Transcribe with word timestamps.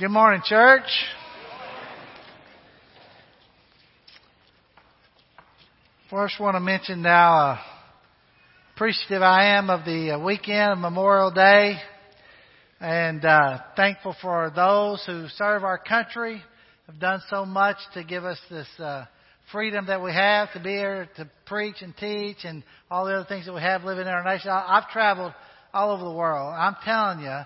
Good 0.00 0.08
morning, 0.08 0.40
church. 0.42 0.88
First, 6.08 6.40
want 6.40 6.54
to 6.56 6.60
mention 6.60 7.02
now 7.02 7.34
uh, 7.34 7.58
appreciative 8.74 9.20
I 9.20 9.58
am 9.58 9.68
of 9.68 9.84
the 9.84 10.12
uh, 10.12 10.18
weekend 10.18 10.72
of 10.72 10.78
Memorial 10.78 11.30
Day, 11.30 11.74
and 12.80 13.22
uh, 13.22 13.58
thankful 13.76 14.16
for 14.22 14.50
those 14.56 15.04
who 15.04 15.28
serve 15.36 15.64
our 15.64 15.76
country, 15.76 16.42
have 16.86 16.98
done 16.98 17.20
so 17.28 17.44
much 17.44 17.76
to 17.92 18.02
give 18.02 18.24
us 18.24 18.38
this 18.48 18.68
uh, 18.78 19.04
freedom 19.52 19.84
that 19.88 20.02
we 20.02 20.12
have 20.14 20.50
to 20.54 20.60
be 20.60 20.70
here 20.70 21.10
to 21.16 21.28
preach 21.44 21.82
and 21.82 21.94
teach, 21.98 22.38
and 22.44 22.64
all 22.90 23.04
the 23.04 23.12
other 23.12 23.28
things 23.28 23.44
that 23.44 23.52
we 23.52 23.60
have 23.60 23.84
living 23.84 24.06
in 24.06 24.08
our 24.14 24.24
nation. 24.24 24.50
I've 24.50 24.88
traveled 24.88 25.34
all 25.74 25.90
over 25.90 26.04
the 26.04 26.16
world. 26.16 26.54
I'm 26.56 26.76
telling 26.86 27.20
you 27.20 27.40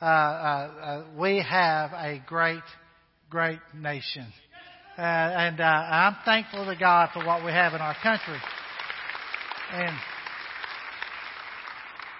uh, 0.00 0.04
uh, 0.04 0.08
uh, 0.08 1.04
we 1.18 1.44
have 1.46 1.92
a 1.92 2.22
great, 2.26 2.62
great 3.28 3.58
nation. 3.74 4.26
Uh, 4.96 5.02
and 5.02 5.60
uh, 5.60 5.64
I'm 5.64 6.16
thankful 6.24 6.64
to 6.64 6.74
God 6.78 7.10
for 7.12 7.24
what 7.24 7.44
we 7.44 7.52
have 7.52 7.74
in 7.74 7.80
our 7.80 7.96
country. 8.02 8.38
And 9.72 9.96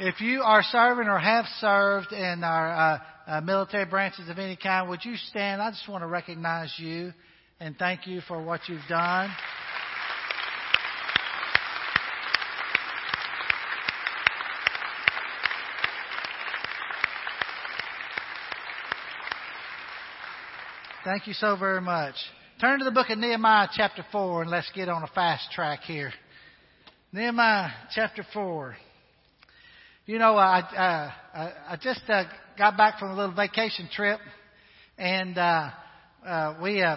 if 0.00 0.20
you 0.20 0.42
are 0.42 0.62
serving 0.62 1.08
or 1.08 1.18
have 1.18 1.46
served 1.58 2.12
in 2.12 2.44
our 2.44 2.70
uh, 2.70 2.98
uh, 3.26 3.40
military 3.40 3.86
branches 3.86 4.28
of 4.28 4.38
any 4.38 4.56
kind, 4.56 4.88
would 4.88 5.04
you 5.04 5.16
stand? 5.16 5.60
I 5.62 5.70
just 5.70 5.88
want 5.88 6.02
to 6.02 6.06
recognize 6.06 6.74
you 6.78 7.12
and 7.60 7.76
thank 7.76 8.06
you 8.06 8.20
for 8.22 8.42
what 8.42 8.60
you've 8.68 8.86
done. 8.88 9.30
Thank 21.02 21.26
you 21.26 21.32
so 21.32 21.56
very 21.56 21.80
much. 21.80 22.14
Turn 22.60 22.78
to 22.78 22.84
the 22.84 22.90
book 22.90 23.08
of 23.08 23.16
Nehemiah, 23.16 23.68
chapter 23.74 24.04
4, 24.12 24.42
and 24.42 24.50
let's 24.50 24.70
get 24.74 24.90
on 24.90 25.02
a 25.02 25.06
fast 25.06 25.50
track 25.50 25.80
here. 25.84 26.12
Nehemiah, 27.10 27.70
chapter 27.94 28.22
4. 28.34 28.76
You 30.04 30.18
know, 30.18 30.36
I, 30.36 30.60
uh, 30.60 31.50
I 31.70 31.76
just 31.80 32.02
uh, 32.06 32.24
got 32.58 32.76
back 32.76 32.98
from 32.98 33.12
a 33.12 33.16
little 33.16 33.34
vacation 33.34 33.88
trip, 33.90 34.20
and 34.98 35.38
uh, 35.38 35.70
uh, 36.26 36.56
we 36.62 36.82
uh, 36.82 36.96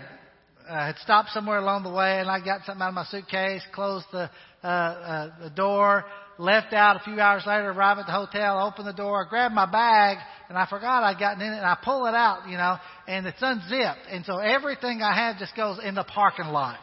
uh, 0.70 0.86
had 0.88 0.97
stopped 0.97 1.30
somewhere 1.30 1.59
along 1.59 1.83
the 1.83 1.92
way, 1.92 2.20
and 2.20 2.30
I 2.30 2.44
got 2.44 2.66
something 2.66 2.81
out 2.81 2.89
of 2.89 2.95
my 2.95 3.05
suitcase, 3.05 3.61
closed 3.73 4.08
the, 4.11 4.30
uh, 4.66 4.67
uh, 4.67 5.30
the 5.44 5.49
door, 5.49 6.03
left 6.38 6.73
out 6.73 6.97
a 6.97 7.03
few 7.05 7.22
hours 7.22 7.44
later, 7.47 7.72
arrived 7.72 8.02
at 8.02 8.08
the 8.08 8.11
hotel, 8.11 8.67
opened 8.67 8.88
the 8.88 8.92
door, 8.92 9.25
grabbed 9.30 9.55
my 9.55 9.66
bag, 9.66 10.17
and 10.49 10.58
I 10.58 10.66
forgot 10.67 11.03
I'd 11.03 11.19
gotten 11.19 11.41
in 11.41 11.53
it, 11.53 11.58
and 11.58 11.66
I 11.66 11.77
pull 11.83 12.05
it 12.05 12.16
out, 12.16 12.47
you 12.49 12.58
know, 12.58 12.77
and 13.08 13.25
it's 13.25 13.41
unzipped. 13.41 14.08
And 14.09 14.25
so 14.25 14.38
everything 14.38 15.02
I 15.02 15.16
have 15.16 15.38
just 15.38 15.55
goes 15.55 15.80
in 15.83 15.95
the 15.95 16.03
parking 16.03 16.47
lot. 16.47 16.77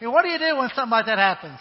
And 0.00 0.12
what 0.12 0.22
do 0.22 0.28
you 0.28 0.38
do 0.38 0.56
when 0.56 0.68
something 0.74 0.90
like 0.90 1.06
that 1.06 1.18
happens? 1.18 1.58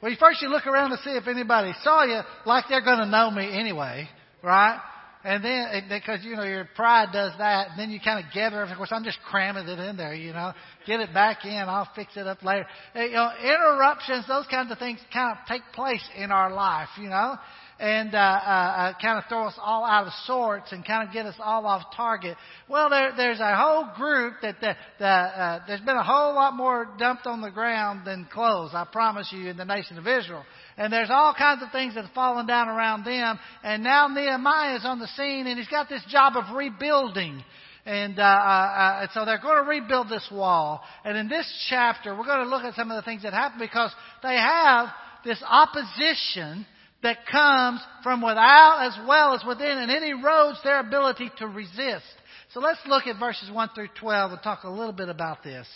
Well, 0.00 0.10
you 0.10 0.16
first 0.18 0.42
you 0.42 0.48
look 0.48 0.66
around 0.66 0.90
to 0.90 0.96
see 0.98 1.10
if 1.10 1.28
anybody 1.28 1.72
saw 1.82 2.04
you, 2.04 2.20
like 2.44 2.64
they're 2.68 2.84
going 2.84 2.98
to 2.98 3.06
know 3.06 3.30
me 3.30 3.58
anyway, 3.58 4.08
right? 4.42 4.80
And 5.24 5.44
then, 5.44 5.84
because, 5.88 6.24
you 6.24 6.34
know, 6.34 6.42
your 6.42 6.68
pride 6.74 7.10
does 7.12 7.32
that, 7.38 7.70
and 7.70 7.78
then 7.78 7.90
you 7.90 8.00
kind 8.04 8.24
of 8.24 8.32
gather 8.34 8.56
everything. 8.56 8.72
Of 8.72 8.78
course, 8.78 8.90
I'm 8.92 9.04
just 9.04 9.20
cramming 9.30 9.68
it 9.68 9.78
in 9.78 9.96
there, 9.96 10.14
you 10.14 10.32
know. 10.32 10.52
Get 10.84 10.98
it 10.98 11.14
back 11.14 11.44
in, 11.44 11.52
I'll 11.52 11.88
fix 11.94 12.16
it 12.16 12.26
up 12.26 12.42
later. 12.42 12.66
You 12.96 13.10
know, 13.12 13.30
interruptions, 13.40 14.26
those 14.26 14.46
kinds 14.48 14.72
of 14.72 14.78
things 14.78 14.98
kind 15.12 15.38
of 15.38 15.46
take 15.46 15.62
place 15.74 16.02
in 16.16 16.32
our 16.32 16.52
life, 16.52 16.88
you 17.00 17.08
know 17.08 17.36
and 17.78 18.14
uh, 18.14 18.18
uh, 18.18 18.20
uh, 18.20 18.92
kind 19.00 19.18
of 19.18 19.24
throw 19.28 19.46
us 19.46 19.54
all 19.58 19.84
out 19.84 20.06
of 20.06 20.12
sorts 20.24 20.72
and 20.72 20.86
kind 20.86 21.06
of 21.06 21.12
get 21.12 21.26
us 21.26 21.34
all 21.38 21.66
off 21.66 21.94
target. 21.96 22.36
Well, 22.68 22.90
there, 22.90 23.12
there's 23.16 23.40
a 23.40 23.56
whole 23.56 23.88
group 23.96 24.34
that 24.42 24.60
the, 24.60 24.76
the, 24.98 25.06
uh, 25.06 25.60
there's 25.66 25.80
been 25.80 25.96
a 25.96 26.04
whole 26.04 26.34
lot 26.34 26.54
more 26.54 26.88
dumped 26.98 27.26
on 27.26 27.40
the 27.40 27.50
ground 27.50 28.06
than 28.06 28.28
clothes. 28.32 28.70
I 28.72 28.86
promise 28.90 29.28
you, 29.32 29.48
in 29.48 29.56
the 29.56 29.64
nation 29.64 29.98
of 29.98 30.06
Israel. 30.06 30.44
And 30.76 30.92
there's 30.92 31.10
all 31.10 31.34
kinds 31.34 31.62
of 31.62 31.70
things 31.72 31.94
that 31.94 32.04
have 32.04 32.14
fallen 32.14 32.46
down 32.46 32.68
around 32.68 33.04
them. 33.04 33.38
And 33.62 33.82
now 33.82 34.08
Nehemiah 34.08 34.76
is 34.76 34.84
on 34.84 34.98
the 34.98 35.08
scene, 35.08 35.46
and 35.46 35.58
he's 35.58 35.68
got 35.68 35.88
this 35.88 36.02
job 36.08 36.36
of 36.36 36.54
rebuilding. 36.54 37.42
And 37.84 38.18
uh, 38.18 38.22
uh, 38.22 38.26
uh, 38.26 39.06
so 39.12 39.24
they're 39.24 39.40
going 39.40 39.62
to 39.62 39.68
rebuild 39.68 40.08
this 40.08 40.26
wall. 40.30 40.82
And 41.04 41.18
in 41.18 41.28
this 41.28 41.50
chapter, 41.68 42.16
we're 42.16 42.26
going 42.26 42.44
to 42.44 42.48
look 42.48 42.62
at 42.62 42.74
some 42.74 42.90
of 42.90 42.96
the 42.96 43.02
things 43.02 43.22
that 43.24 43.32
happen 43.32 43.58
because 43.58 43.92
they 44.22 44.36
have 44.36 44.88
this 45.24 45.42
opposition 45.46 46.64
that 47.02 47.26
comes 47.30 47.80
from 48.02 48.22
without 48.22 48.86
as 48.86 49.06
well 49.06 49.34
as 49.34 49.44
within, 49.46 49.78
and 49.78 49.90
it 49.90 50.02
erodes 50.02 50.62
their 50.62 50.80
ability 50.80 51.30
to 51.38 51.46
resist. 51.46 52.04
So 52.52 52.60
let's 52.60 52.80
look 52.86 53.06
at 53.06 53.18
verses 53.18 53.50
1 53.50 53.70
through 53.74 53.88
12 53.98 54.32
and 54.32 54.42
talk 54.42 54.64
a 54.64 54.70
little 54.70 54.92
bit 54.92 55.08
about 55.08 55.42
this. 55.42 55.66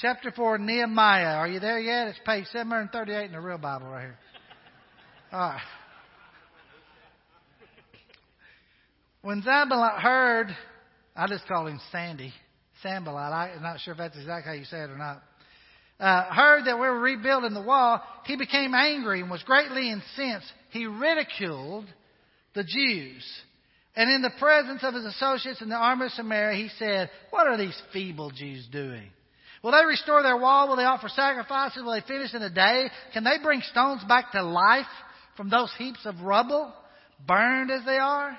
Chapter 0.00 0.30
4, 0.30 0.58
Nehemiah. 0.58 1.36
Are 1.36 1.48
you 1.48 1.60
there 1.60 1.78
yet? 1.78 2.08
It's 2.08 2.18
page 2.26 2.46
738 2.52 3.26
in 3.26 3.32
the 3.32 3.40
real 3.40 3.58
Bible 3.58 3.88
right 3.88 4.02
here. 4.02 4.18
All 5.32 5.40
right. 5.40 5.60
When 9.22 9.42
Zambalot 9.42 9.98
heard, 10.00 10.56
I 11.14 11.26
just 11.26 11.46
call 11.46 11.66
him 11.66 11.80
Sandy, 11.90 12.32
Sambalot. 12.84 13.56
I'm 13.56 13.62
not 13.62 13.80
sure 13.80 13.92
if 13.92 13.98
that's 13.98 14.16
exactly 14.16 14.52
how 14.52 14.58
you 14.58 14.64
say 14.64 14.78
it 14.78 14.90
or 14.90 14.98
not 14.98 15.22
uh, 15.98 16.24
heard 16.32 16.66
that 16.66 16.76
we 16.76 16.86
were 16.86 16.98
rebuilding 16.98 17.54
the 17.54 17.62
wall, 17.62 18.02
he 18.24 18.36
became 18.36 18.74
angry 18.74 19.20
and 19.20 19.30
was 19.30 19.42
greatly 19.44 19.90
incensed. 19.90 20.52
He 20.70 20.86
ridiculed 20.86 21.86
the 22.54 22.64
Jews. 22.64 23.24
And 23.94 24.10
in 24.10 24.20
the 24.20 24.32
presence 24.38 24.80
of 24.82 24.92
his 24.92 25.06
associates 25.06 25.62
in 25.62 25.70
the 25.70 25.74
army 25.74 26.06
of 26.06 26.12
Samaria, 26.12 26.56
he 26.56 26.68
said, 26.78 27.10
What 27.30 27.46
are 27.46 27.56
these 27.56 27.80
feeble 27.92 28.30
Jews 28.30 28.66
doing? 28.70 29.08
Will 29.62 29.72
they 29.72 29.86
restore 29.86 30.22
their 30.22 30.36
wall? 30.36 30.68
Will 30.68 30.76
they 30.76 30.84
offer 30.84 31.08
sacrifices? 31.08 31.82
Will 31.82 31.92
they 31.92 32.06
finish 32.06 32.34
in 32.34 32.42
a 32.42 32.50
day? 32.50 32.90
Can 33.14 33.24
they 33.24 33.38
bring 33.42 33.62
stones 33.62 34.04
back 34.04 34.32
to 34.32 34.42
life 34.42 34.86
from 35.36 35.48
those 35.48 35.72
heaps 35.78 36.00
of 36.04 36.20
rubble, 36.20 36.72
burned 37.26 37.70
as 37.70 37.84
they 37.86 37.96
are? 37.96 38.38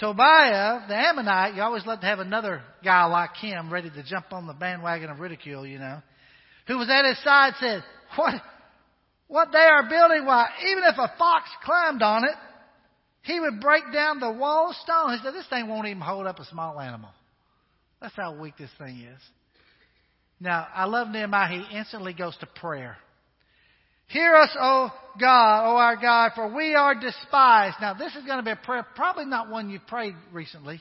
Tobiah, 0.00 0.88
the 0.88 0.96
Ammonite, 0.96 1.54
you 1.54 1.62
always 1.62 1.84
love 1.84 2.00
to 2.00 2.06
have 2.06 2.20
another 2.20 2.62
guy 2.82 3.04
like 3.04 3.36
him 3.36 3.70
ready 3.70 3.90
to 3.90 4.02
jump 4.02 4.32
on 4.32 4.46
the 4.46 4.54
bandwagon 4.54 5.10
of 5.10 5.20
ridicule, 5.20 5.66
you 5.66 5.78
know, 5.78 6.00
who 6.66 6.78
was 6.78 6.88
at 6.88 7.04
his 7.04 7.22
side 7.22 7.52
said, 7.60 7.84
What, 8.16 8.34
what 9.28 9.48
they 9.52 9.58
are 9.58 9.88
building, 9.90 10.24
why, 10.24 10.48
even 10.70 10.84
if 10.84 10.96
a 10.96 11.12
fox 11.18 11.50
climbed 11.62 12.02
on 12.02 12.24
it, 12.24 12.34
he 13.22 13.38
would 13.38 13.60
break 13.60 13.92
down 13.92 14.20
the 14.20 14.32
wall 14.32 14.70
of 14.70 14.76
stone. 14.76 15.12
He 15.12 15.22
said, 15.22 15.34
This 15.34 15.46
thing 15.48 15.68
won't 15.68 15.86
even 15.86 16.00
hold 16.00 16.26
up 16.26 16.38
a 16.38 16.46
small 16.46 16.80
animal. 16.80 17.10
That's 18.00 18.16
how 18.16 18.40
weak 18.40 18.54
this 18.58 18.70
thing 18.78 19.00
is. 19.00 19.20
Now, 20.40 20.66
I 20.74 20.86
love 20.86 21.08
Nehemiah. 21.08 21.62
He 21.62 21.76
instantly 21.76 22.14
goes 22.14 22.34
to 22.38 22.46
prayer. 22.46 22.96
Hear 24.10 24.34
us, 24.34 24.50
O 24.60 24.90
God, 25.20 25.72
O 25.72 25.76
our 25.76 25.94
God, 25.94 26.32
for 26.34 26.52
we 26.52 26.74
are 26.74 26.96
despised. 26.96 27.76
Now, 27.80 27.94
this 27.94 28.12
is 28.16 28.24
going 28.24 28.38
to 28.38 28.42
be 28.42 28.50
a 28.50 28.56
prayer, 28.56 28.84
probably 28.96 29.24
not 29.24 29.48
one 29.48 29.70
you've 29.70 29.86
prayed 29.86 30.14
recently, 30.32 30.80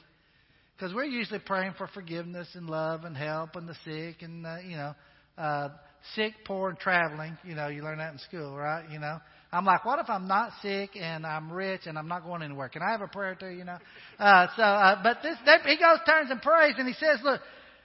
because 0.76 0.96
we're 0.96 1.04
usually 1.04 1.38
praying 1.38 1.76
for 1.78 1.86
forgiveness 1.88 2.48
and 2.56 2.68
love 2.68 3.04
and 3.04 3.16
help 3.16 3.56
and 3.56 3.70
the 3.70 3.76
sick 3.86 4.24
and, 4.24 4.48
uh, 4.48 4.58
you 4.68 4.76
know, 4.78 4.96
uh, 5.38 5.70
sick, 6.16 6.34
poor, 6.44 6.70
and 6.70 6.80
traveling. 6.80 7.38
You 7.44 7.54
know, 7.54 7.68
you 7.68 7.84
learn 7.84 8.00
that 8.00 8.14
in 8.14 8.20
school, 8.20 8.58
right? 8.58 8.90
You 8.92 8.98
know, 8.98 9.20
I'm 9.52 9.64
like, 9.64 9.86
what 9.86 10.00
if 10.00 10.10
I'm 10.10 10.28
not 10.28 10.52
sick 10.64 10.98
and 11.00 11.24
I'm 11.24 11.52
rich 11.52 11.82
and 11.86 12.00
I'm 12.00 12.08
not 12.08 12.24
going 12.26 12.42
anywhere? 12.42 12.70
Can 12.70 12.82
I 12.82 12.90
have 12.94 13.02
a 13.02 13.08
prayer 13.08 13.36
too? 13.36 13.50
You 13.50 13.64
know, 13.64 13.78
uh, 14.18 14.48
so, 14.56 14.64
uh, 14.64 15.04
but 15.04 15.20
this, 15.22 15.38
he 15.68 15.76
goes, 15.76 16.00
turns 16.04 16.32
and 16.32 16.42
prays, 16.42 16.74
and 16.80 16.88
he 16.88 16.96
says, 16.96 17.20
look, 17.24 17.42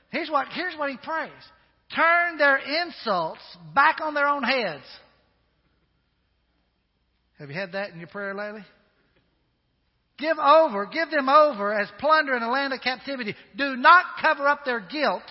here's 0.08 0.30
what, 0.30 0.46
here's 0.54 0.74
what 0.78 0.88
he 0.88 0.96
prays: 0.96 1.32
turn 1.94 2.38
their 2.38 2.56
insults 2.56 3.42
back 3.74 3.98
on 4.00 4.14
their 4.14 4.26
own 4.26 4.42
heads. 4.42 4.84
Have 7.38 7.50
you 7.50 7.54
had 7.54 7.72
that 7.72 7.90
in 7.90 7.98
your 7.98 8.08
prayer 8.08 8.34
lately? 8.34 8.64
Give 10.18 10.38
over, 10.38 10.86
give 10.86 11.10
them 11.10 11.28
over 11.28 11.72
as 11.72 11.88
plunder 11.98 12.36
in 12.36 12.42
a 12.42 12.50
land 12.50 12.72
of 12.72 12.80
captivity. 12.80 13.34
Do 13.56 13.76
not 13.76 14.04
cover 14.22 14.46
up 14.46 14.64
their 14.64 14.80
guilt 14.80 15.22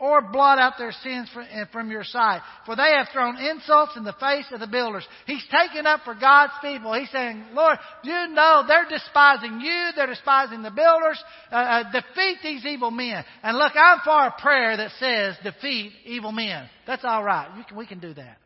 or 0.00 0.22
blot 0.22 0.58
out 0.58 0.74
their 0.78 0.92
sins 0.92 1.28
from 1.72 1.90
your 1.90 2.04
sight. 2.04 2.40
For 2.64 2.74
they 2.74 2.90
have 2.96 3.08
thrown 3.12 3.36
insults 3.36 3.96
in 3.96 4.04
the 4.04 4.14
face 4.14 4.46
of 4.50 4.60
the 4.60 4.66
builders. 4.66 5.06
He's 5.26 5.44
taken 5.50 5.86
up 5.86 6.00
for 6.04 6.14
God's 6.14 6.54
people. 6.62 6.94
He's 6.94 7.10
saying, 7.10 7.44
Lord, 7.52 7.76
you 8.02 8.28
know 8.28 8.64
they're 8.66 8.88
despising 8.88 9.60
you. 9.60 9.90
They're 9.94 10.06
despising 10.06 10.62
the 10.62 10.70
builders. 10.70 11.22
Uh, 11.52 11.56
uh, 11.56 11.92
defeat 11.92 12.38
these 12.42 12.64
evil 12.64 12.90
men. 12.90 13.24
And 13.42 13.58
look, 13.58 13.72
I'm 13.74 13.98
for 14.02 14.26
a 14.26 14.34
prayer 14.40 14.76
that 14.76 14.92
says 14.98 15.36
defeat 15.42 15.92
evil 16.06 16.32
men. 16.32 16.68
That's 16.86 17.04
all 17.04 17.22
right. 17.22 17.48
Can, 17.68 17.76
we 17.76 17.86
can 17.86 17.98
do 17.98 18.14
that. 18.14 18.38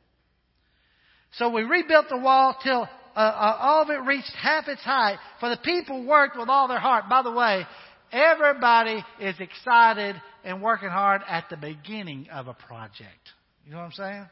So 1.39 1.51
we 1.51 1.63
rebuilt 1.63 2.07
the 2.11 2.19
wall 2.19 2.57
till 2.63 2.89
uh, 3.17 3.19
uh, 3.19 3.57
all 3.61 3.83
of 3.83 3.91
it 3.91 4.07
reached 4.07 4.33
half 4.41 4.69
its 4.69 4.83
height. 4.83 5.19
For 5.41 5.49
the 5.49 5.59
people 5.59 6.05
worked 6.05 6.37
with 6.39 6.49
all 6.49 6.69
their 6.69 6.81
heart. 6.81 7.05
By 7.09 7.23
the 7.23 7.33
way, 7.33 7.65
everybody 8.13 9.05
is 9.21 9.37
excited 9.39 10.21
and 10.45 10.63
working 10.63 10.89
hard 10.89 11.23
at 11.29 11.45
the 11.51 11.57
beginning 11.57 12.29
of 12.33 12.49
a 12.49 12.55
project. 12.55 13.31
You 13.67 13.73
know 13.73 13.79
what 13.79 13.85
I'm 13.85 13.93
saying? 13.93 14.27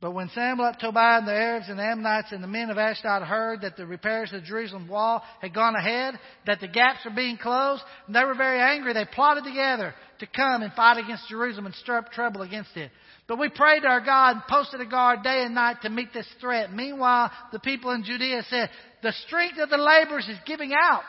But 0.00 0.12
when 0.12 0.28
Sanballat, 0.28 0.78
Tobiah, 0.78 1.18
and 1.18 1.26
the 1.26 1.32
Arabs 1.32 1.68
and 1.68 1.78
the 1.78 1.82
Ammonites 1.82 2.30
and 2.30 2.42
the 2.42 2.48
men 2.48 2.68
of 2.68 2.76
Ashdod 2.76 3.22
heard 3.22 3.62
that 3.62 3.76
the 3.76 3.86
repairs 3.86 4.30
of 4.32 4.42
the 4.42 4.46
Jerusalem 4.46 4.88
wall 4.88 5.22
had 5.40 5.54
gone 5.54 5.74
ahead, 5.74 6.14
that 6.46 6.60
the 6.60 6.68
gaps 6.68 7.00
were 7.04 7.10
being 7.12 7.38
closed, 7.38 7.82
they 8.08 8.22
were 8.22 8.34
very 8.34 8.60
angry. 8.60 8.92
They 8.92 9.06
plotted 9.06 9.44
together 9.44 9.94
to 10.20 10.26
come 10.26 10.62
and 10.62 10.72
fight 10.74 10.98
against 11.02 11.28
Jerusalem 11.28 11.66
and 11.66 11.74
stir 11.76 11.98
up 11.98 12.12
trouble 12.12 12.42
against 12.42 12.76
it. 12.76 12.90
But 13.28 13.38
we 13.40 13.48
prayed 13.48 13.80
to 13.80 13.88
our 13.88 14.00
God 14.00 14.36
and 14.36 14.42
posted 14.48 14.80
a 14.80 14.86
guard 14.86 15.22
day 15.22 15.42
and 15.44 15.54
night 15.54 15.78
to 15.82 15.90
meet 15.90 16.12
this 16.12 16.28
threat. 16.40 16.72
Meanwhile, 16.72 17.30
the 17.52 17.58
people 17.58 17.90
in 17.90 18.04
Judea 18.04 18.44
said, 18.48 18.70
the 19.02 19.12
strength 19.26 19.58
of 19.58 19.68
the 19.68 19.76
laborers 19.76 20.28
is 20.28 20.38
giving 20.46 20.72
out. 20.72 21.02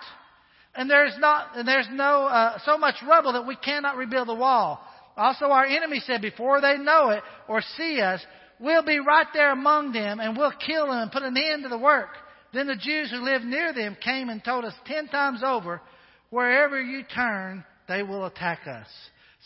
And 0.74 0.90
there's 0.90 1.16
not, 1.20 1.56
and 1.56 1.68
there's 1.68 1.88
no, 1.92 2.26
uh, 2.26 2.60
so 2.66 2.78
much 2.78 2.96
rubble 3.08 3.34
that 3.34 3.48
we 3.48 3.56
cannot 3.56 3.98
rebuild 3.98 4.28
the 4.28 4.36
wall. 4.36 4.80
Also 5.16 5.46
our 5.46 5.66
enemy 5.66 6.02
said, 6.06 6.22
before 6.22 6.62
they 6.62 6.78
know 6.78 7.10
it 7.10 7.24
or 7.48 7.62
see 7.78 8.02
us, 8.02 8.20
we'll 8.60 8.84
be 8.84 9.00
right 9.00 9.28
there 9.34 9.52
among 9.52 9.92
them 9.92 10.20
and 10.20 10.38
we'll 10.38 10.54
kill 10.66 10.88
them 10.88 10.98
and 10.98 11.12
put 11.12 11.24
an 11.24 11.38
end 11.38 11.64
to 11.64 11.70
the 11.70 11.78
work. 11.78 12.10
Then 12.54 12.68
the 12.68 12.76
Jews 12.76 13.12
who 13.12 13.18
lived 13.18 13.46
near 13.46 13.74
them 13.74 13.98
came 14.04 14.30
and 14.30 14.44
told 14.44 14.66
us 14.66 14.74
ten 14.86 15.08
times 15.08 15.42
over, 15.46 15.82
wherever 16.30 16.82
you 16.82 17.04
turn, 17.14 17.64
they 17.88 18.04
will 18.04 18.26
attack 18.26 18.62
us. 18.68 18.88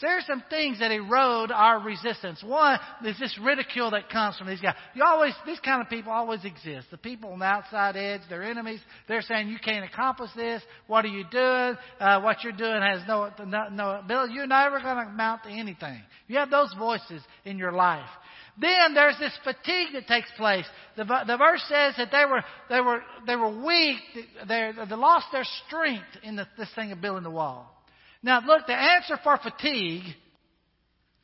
So 0.01 0.07
are 0.07 0.21
some 0.25 0.43
things 0.49 0.79
that 0.79 0.89
erode 0.89 1.51
our 1.51 1.79
resistance. 1.79 2.43
One 2.43 2.79
is 3.05 3.19
this 3.19 3.37
ridicule 3.39 3.91
that 3.91 4.09
comes 4.09 4.35
from 4.35 4.47
these 4.47 4.59
guys. 4.59 4.73
You 4.95 5.03
always, 5.03 5.33
these 5.45 5.59
kind 5.59 5.79
of 5.79 5.89
people 5.89 6.11
always 6.11 6.43
exist. 6.43 6.87
The 6.89 6.97
people 6.97 7.31
on 7.31 7.37
the 7.37 7.45
outside 7.45 7.95
edge, 7.95 8.21
they're 8.27 8.41
enemies. 8.41 8.79
They're 9.07 9.21
saying 9.21 9.49
you 9.49 9.59
can't 9.63 9.85
accomplish 9.85 10.31
this. 10.35 10.63
What 10.87 11.05
are 11.05 11.09
you 11.09 11.23
doing? 11.31 11.77
Uh, 11.99 12.19
what 12.21 12.43
you're 12.43 12.51
doing 12.51 12.81
has 12.81 13.01
no, 13.07 13.29
no, 13.45 13.67
no 13.71 13.99
ability. 13.99 14.33
You're 14.33 14.47
never 14.47 14.79
going 14.79 14.95
to 14.95 15.03
amount 15.03 15.43
to 15.43 15.49
anything. 15.49 16.01
You 16.27 16.39
have 16.39 16.49
those 16.49 16.73
voices 16.79 17.21
in 17.45 17.59
your 17.59 17.71
life. 17.71 18.09
Then 18.59 18.95
there's 18.95 19.19
this 19.19 19.37
fatigue 19.43 19.89
that 19.93 20.07
takes 20.07 20.31
place. 20.35 20.65
The, 20.97 21.03
the 21.03 21.37
verse 21.37 21.63
says 21.69 21.93
that 21.97 22.09
they 22.11 22.25
were, 22.25 22.43
they 22.69 22.81
were, 22.81 23.03
they 23.27 23.35
were 23.35 23.63
weak. 23.63 23.99
They, 24.47 24.71
they 24.89 24.95
lost 24.95 25.27
their 25.31 25.45
strength 25.67 26.07
in 26.23 26.37
the, 26.37 26.47
this 26.57 26.69
thing 26.73 26.91
of 26.91 27.01
building 27.01 27.23
the 27.23 27.29
wall. 27.29 27.77
Now, 28.23 28.41
look, 28.45 28.67
the 28.67 28.73
answer 28.73 29.17
for 29.23 29.37
fatigue 29.37 30.03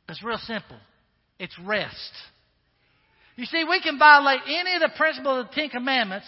is 0.08 0.22
real 0.22 0.38
simple 0.38 0.76
it's 1.38 1.56
rest. 1.60 2.12
You 3.36 3.44
see, 3.46 3.62
we 3.62 3.80
can 3.80 3.98
violate 3.98 4.40
any 4.48 4.74
of 4.74 4.80
the 4.80 4.90
principles 4.96 5.44
of 5.44 5.48
the 5.48 5.54
Ten 5.54 5.68
Commandments 5.70 6.26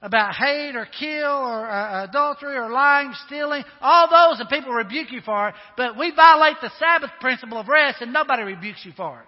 about 0.00 0.34
hate 0.34 0.74
or 0.74 0.86
kill 0.98 1.30
or 1.30 1.70
uh, 1.70 2.04
adultery 2.04 2.56
or 2.56 2.68
lying, 2.68 3.12
stealing, 3.26 3.62
all 3.80 4.08
those, 4.10 4.40
and 4.40 4.48
people 4.48 4.72
rebuke 4.72 5.12
you 5.12 5.20
for 5.20 5.50
it. 5.50 5.54
But 5.76 5.96
we 5.96 6.10
violate 6.10 6.56
the 6.60 6.72
Sabbath 6.80 7.10
principle 7.20 7.58
of 7.58 7.68
rest, 7.68 7.98
and 8.00 8.12
nobody 8.12 8.42
rebukes 8.42 8.84
you 8.84 8.90
for 8.96 9.20
it. 9.20 9.26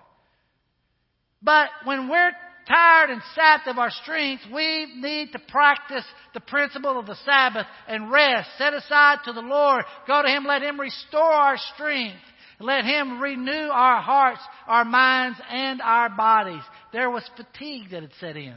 But 1.41 1.69
when 1.85 2.09
we're 2.09 2.33
tired 2.67 3.11
and 3.11 3.23
sapped 3.35 3.69
of 3.69 3.79
our 3.79 3.91
strength, 3.91 4.43
we 4.53 4.87
need 4.97 5.33
to 5.33 5.39
practice 5.49 6.05
the 6.33 6.41
principle 6.41 6.99
of 6.99 7.07
the 7.07 7.17
Sabbath 7.25 7.67
and 7.89 8.11
rest. 8.11 8.49
Set 8.59 8.75
aside 8.75 9.19
to 9.25 9.33
the 9.33 9.41
Lord. 9.41 9.85
Go 10.07 10.23
to 10.23 10.29
Him. 10.29 10.45
Let 10.45 10.63
Him 10.63 10.81
restore 10.81 11.23
our 11.23 11.57
strength. 11.75 12.21
Let 12.61 12.85
Him 12.85 13.21
renew 13.21 13.69
our 13.71 14.01
hearts, 14.01 14.41
our 14.67 14.85
minds, 14.85 15.39
and 15.51 15.81
our 15.83 16.09
bodies. 16.11 16.63
There 16.93 17.11
was 17.11 17.29
fatigue 17.37 17.91
that 17.91 18.03
had 18.03 18.13
set 18.21 18.37
in. 18.37 18.57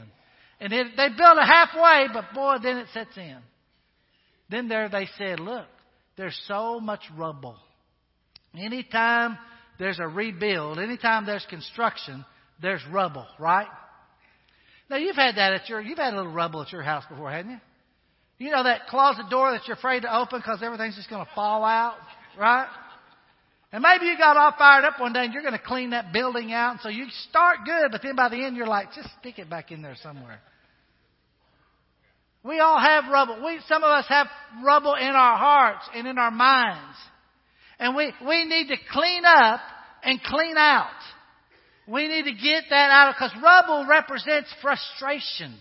And 0.60 0.72
it, 0.72 0.88
they 0.96 1.08
built 1.08 1.38
it 1.38 1.46
halfway, 1.46 2.06
but 2.12 2.34
boy, 2.34 2.56
then 2.62 2.78
it 2.78 2.88
sets 2.92 3.16
in. 3.16 3.38
Then 4.50 4.68
there 4.68 4.88
they 4.88 5.08
said, 5.18 5.40
look, 5.40 5.66
there's 6.16 6.38
so 6.46 6.80
much 6.80 7.02
rubble. 7.16 7.56
Anytime 8.56 9.38
there's 9.78 10.00
a 10.00 10.08
rebuild, 10.08 10.78
anytime 10.78 11.26
there's 11.26 11.46
construction, 11.48 12.24
there's 12.60 12.82
rubble, 12.90 13.26
right? 13.38 13.68
Now 14.90 14.96
you've 14.96 15.16
had 15.16 15.36
that 15.36 15.52
at 15.52 15.68
your, 15.68 15.80
you've 15.80 15.98
had 15.98 16.14
a 16.14 16.16
little 16.16 16.32
rubble 16.32 16.62
at 16.62 16.72
your 16.72 16.82
house 16.82 17.04
before, 17.08 17.30
hadn't 17.30 17.52
you? 17.52 17.60
You 18.38 18.52
know 18.52 18.62
that 18.62 18.86
closet 18.86 19.28
door 19.30 19.50
that 19.52 19.66
you're 19.66 19.76
afraid 19.76 20.02
to 20.02 20.16
open 20.16 20.38
because 20.38 20.60
everything's 20.62 20.96
just 20.96 21.10
going 21.10 21.24
to 21.24 21.30
fall 21.34 21.64
out, 21.64 21.96
right? 22.38 22.68
And 23.72 23.82
maybe 23.82 24.06
you 24.06 24.16
got 24.16 24.36
all 24.36 24.54
fired 24.56 24.84
up 24.84 24.98
one 24.98 25.12
day 25.12 25.24
and 25.24 25.32
you're 25.32 25.42
going 25.42 25.58
to 25.58 25.64
clean 25.64 25.90
that 25.90 26.12
building 26.12 26.52
out. 26.52 26.72
And 26.72 26.80
so 26.80 26.88
you 26.88 27.06
start 27.28 27.58
good, 27.66 27.90
but 27.90 28.00
then 28.02 28.16
by 28.16 28.28
the 28.28 28.42
end 28.42 28.56
you're 28.56 28.66
like, 28.66 28.92
just 28.94 29.08
stick 29.20 29.38
it 29.38 29.50
back 29.50 29.70
in 29.72 29.82
there 29.82 29.96
somewhere. 30.02 30.40
We 32.42 32.60
all 32.60 32.78
have 32.78 33.04
rubble. 33.12 33.44
We, 33.44 33.58
some 33.66 33.82
of 33.82 33.90
us 33.90 34.06
have 34.08 34.28
rubble 34.64 34.94
in 34.94 35.08
our 35.08 35.36
hearts 35.36 35.84
and 35.94 36.06
in 36.06 36.16
our 36.16 36.30
minds. 36.30 36.96
And 37.78 37.94
we, 37.94 38.12
we 38.26 38.44
need 38.44 38.68
to 38.68 38.76
clean 38.90 39.24
up 39.26 39.60
and 40.02 40.22
clean 40.22 40.56
out. 40.56 40.86
We 41.88 42.06
need 42.06 42.24
to 42.24 42.32
get 42.32 42.64
that 42.70 42.90
out 42.90 43.08
of 43.08 43.14
because 43.16 43.32
rubble 43.42 43.86
represents 43.88 44.52
frustration. 44.60 45.54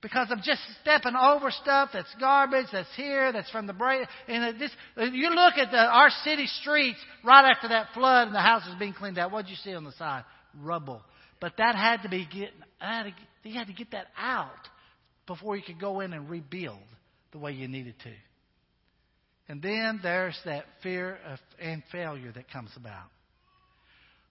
Because 0.00 0.32
of 0.32 0.42
just 0.42 0.60
stepping 0.80 1.14
over 1.14 1.52
stuff 1.52 1.90
that's 1.92 2.12
garbage, 2.18 2.66
that's 2.72 2.88
here, 2.96 3.32
that's 3.32 3.50
from 3.50 3.68
the 3.68 3.72
break. 3.72 4.06
And 4.26 4.58
this, 4.58 4.70
you 4.96 5.30
look 5.30 5.54
at 5.58 5.70
the, 5.70 5.78
our 5.78 6.10
city 6.24 6.46
streets 6.60 6.98
right 7.24 7.48
after 7.48 7.68
that 7.68 7.88
flood 7.94 8.26
and 8.26 8.34
the 8.34 8.40
house 8.40 8.62
was 8.66 8.76
being 8.80 8.94
cleaned 8.94 9.18
out. 9.18 9.30
What 9.30 9.46
did 9.46 9.52
you 9.52 9.56
see 9.56 9.74
on 9.74 9.84
the 9.84 9.92
side? 9.92 10.24
Rubble. 10.60 11.02
But 11.40 11.52
that 11.58 11.76
had 11.76 12.02
to 12.02 12.08
be 12.08 12.24
getting, 12.24 12.50
had 12.78 13.12
you 13.44 13.54
had 13.54 13.68
to 13.68 13.72
get 13.72 13.92
that 13.92 14.08
out 14.18 14.50
before 15.28 15.56
you 15.56 15.62
could 15.62 15.80
go 15.80 16.00
in 16.00 16.12
and 16.12 16.28
rebuild 16.28 16.78
the 17.30 17.38
way 17.38 17.52
you 17.52 17.68
needed 17.68 17.94
to. 18.02 18.12
And 19.48 19.62
then 19.62 20.00
there's 20.02 20.38
that 20.46 20.64
fear 20.82 21.18
of, 21.26 21.38
and 21.60 21.82
failure 21.92 22.32
that 22.32 22.50
comes 22.50 22.70
about. 22.76 23.06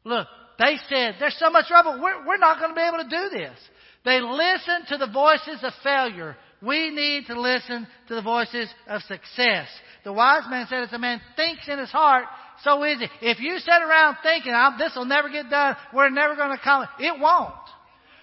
Look, 0.03 0.27
they 0.57 0.77
said, 0.89 1.15
there's 1.19 1.38
so 1.38 1.50
much 1.50 1.68
trouble, 1.68 2.00
we're, 2.01 2.25
we're 2.25 2.38
not 2.38 2.59
going 2.59 2.71
to 2.71 2.75
be 2.75 2.81
able 2.81 3.03
to 3.03 3.09
do 3.09 3.38
this. 3.38 3.57
They 4.03 4.19
listened 4.19 4.88
to 4.89 4.98
the 4.98 5.12
voices 5.12 5.59
of 5.63 5.74
failure. 5.83 6.36
We 6.62 6.89
need 6.92 7.25
to 7.27 7.39
listen 7.39 7.88
to 8.07 8.15
the 8.15 8.21
voices 8.21 8.69
of 8.88 9.01
success. 9.03 9.68
The 10.03 10.13
wise 10.13 10.44
man 10.50 10.68
said, 10.69 10.83
as 10.83 10.94
a 10.94 11.00
man 11.00 11.21
thinks 11.36 11.68
in 11.68 11.80
his 11.80 11.92
heart, 11.92 12.25
so 12.63 12.83
is 12.83 13.01
it. 13.01 13.09
If 13.21 13.39
you 13.39 13.57
sit 13.57 13.69
around 13.69 14.18
thinking, 14.24 14.53
this 14.77 14.94
will 14.95 15.06
never 15.06 15.30
get 15.30 15.50
done, 15.50 15.75
we're 15.94 16.09
never 16.09 16.36
going 16.36 16.50
to 16.50 16.62
accomplish, 16.62 16.89
it 17.00 17.19
won't. 17.19 17.54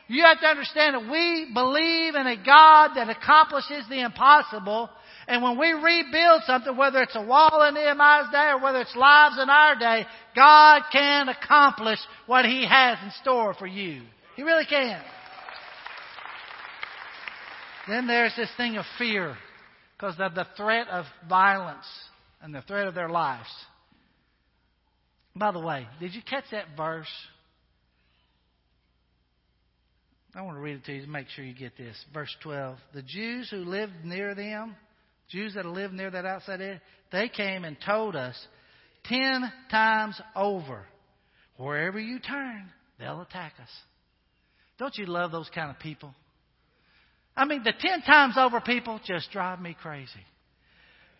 You 0.08 0.24
have 0.24 0.40
to 0.40 0.46
understand 0.46 0.94
that 0.94 1.10
we 1.10 1.50
believe 1.52 2.14
in 2.14 2.26
a 2.26 2.36
God 2.36 2.94
that 2.94 3.10
accomplishes 3.10 3.84
the 3.88 4.00
impossible 4.00 4.88
and 5.28 5.42
when 5.42 5.58
we 5.58 5.72
rebuild 5.72 6.42
something, 6.46 6.74
whether 6.74 7.02
it's 7.02 7.14
a 7.14 7.22
wall 7.22 7.62
in 7.68 7.74
Nehemiah's 7.74 8.30
day 8.32 8.48
or 8.48 8.62
whether 8.62 8.80
it's 8.80 8.96
lives 8.96 9.36
in 9.38 9.50
our 9.50 9.78
day, 9.78 10.06
God 10.34 10.82
can 10.90 11.28
accomplish 11.28 11.98
what 12.26 12.46
He 12.46 12.66
has 12.66 12.96
in 13.04 13.10
store 13.20 13.52
for 13.52 13.66
you. 13.66 14.00
He 14.36 14.42
really 14.42 14.64
can. 14.64 15.02
Then 17.86 18.06
there's 18.06 18.34
this 18.36 18.48
thing 18.56 18.78
of 18.78 18.86
fear 18.96 19.36
because 19.96 20.14
of 20.18 20.34
the 20.34 20.46
threat 20.56 20.88
of 20.88 21.04
violence 21.28 21.86
and 22.40 22.54
the 22.54 22.62
threat 22.62 22.86
of 22.86 22.94
their 22.94 23.10
lives. 23.10 23.48
By 25.36 25.52
the 25.52 25.60
way, 25.60 25.86
did 26.00 26.14
you 26.14 26.22
catch 26.22 26.44
that 26.52 26.68
verse? 26.74 27.06
I 30.34 30.40
want 30.40 30.56
to 30.56 30.62
read 30.62 30.76
it 30.76 30.84
to 30.86 30.94
you 30.94 31.02
to 31.02 31.08
make 31.08 31.28
sure 31.28 31.44
you 31.44 31.54
get 31.54 31.76
this. 31.76 32.02
Verse 32.14 32.34
12. 32.42 32.78
The 32.94 33.02
Jews 33.02 33.50
who 33.50 33.58
lived 33.58 33.92
near 34.04 34.34
them 34.34 34.74
Jews 35.30 35.54
that 35.54 35.66
lived 35.66 35.94
near 35.94 36.10
that 36.10 36.24
outside 36.24 36.60
area, 36.60 36.80
they 37.12 37.28
came 37.28 37.64
and 37.64 37.76
told 37.84 38.16
us 38.16 38.36
ten 39.04 39.50
times 39.70 40.20
over, 40.34 40.86
wherever 41.56 41.98
you 41.98 42.18
turn, 42.18 42.70
they'll 42.98 43.20
attack 43.20 43.54
us. 43.60 43.70
Don't 44.78 44.96
you 44.96 45.06
love 45.06 45.32
those 45.32 45.50
kind 45.54 45.70
of 45.70 45.78
people? 45.78 46.14
I 47.36 47.44
mean, 47.44 47.62
the 47.62 47.72
ten 47.78 48.02
times 48.02 48.34
over 48.36 48.60
people 48.60 49.00
just 49.04 49.30
drive 49.30 49.60
me 49.60 49.76
crazy. 49.80 50.24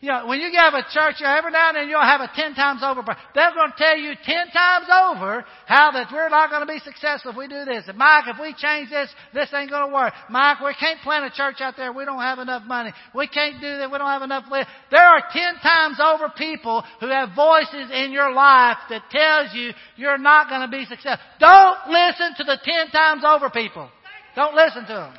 You 0.01 0.07
know, 0.07 0.27
when 0.27 0.39
you 0.39 0.49
have 0.55 0.73
a 0.73 0.83
church, 0.93 1.19
every 1.19 1.51
now 1.51 1.69
and 1.69 1.75
then 1.75 1.89
you'll 1.89 1.99
have 1.99 2.21
a 2.21 2.31
ten 2.33 2.55
times 2.55 2.79
over. 2.81 3.03
They're 3.35 3.51
going 3.51 3.71
to 3.71 3.77
tell 3.77 3.97
you 3.97 4.13
ten 4.23 4.47
times 4.47 4.87
over 4.87 5.43
how 5.67 5.91
that 5.91 6.07
we're 6.13 6.29
not 6.29 6.49
going 6.49 6.65
to 6.65 6.71
be 6.71 6.79
successful 6.79 7.31
if 7.31 7.37
we 7.37 7.49
do 7.49 7.65
this. 7.65 7.83
And 7.85 7.97
Mike, 7.97 8.23
if 8.27 8.39
we 8.39 8.55
change 8.55 8.89
this, 8.89 9.09
this 9.33 9.49
ain't 9.53 9.69
going 9.69 9.89
to 9.89 9.93
work. 9.93 10.13
Mike, 10.29 10.61
we 10.63 10.73
can't 10.79 11.01
plant 11.01 11.25
a 11.25 11.35
church 11.35 11.59
out 11.59 11.75
there. 11.75 11.91
We 11.91 12.05
don't 12.05 12.21
have 12.21 12.39
enough 12.39 12.63
money. 12.63 12.93
We 13.13 13.27
can't 13.27 13.59
do 13.59 13.75
that. 13.75 13.91
We 13.91 13.97
don't 13.97 14.07
have 14.07 14.21
enough. 14.21 14.45
There 14.49 15.03
are 15.03 15.23
ten 15.33 15.59
times 15.61 15.99
over 15.99 16.31
people 16.31 16.81
who 17.01 17.07
have 17.07 17.35
voices 17.35 17.91
in 17.91 18.13
your 18.13 18.31
life 18.31 18.77
that 18.89 19.03
tells 19.11 19.53
you 19.53 19.71
you're 19.97 20.17
not 20.17 20.47
going 20.47 20.61
to 20.61 20.71
be 20.71 20.85
successful. 20.85 21.27
Don't 21.41 21.91
listen 21.91 22.35
to 22.37 22.45
the 22.45 22.57
ten 22.63 22.87
times 22.91 23.23
over 23.27 23.49
people. 23.49 23.89
Don't 24.37 24.55
listen 24.55 24.83
to 24.83 24.93
them. 24.93 25.13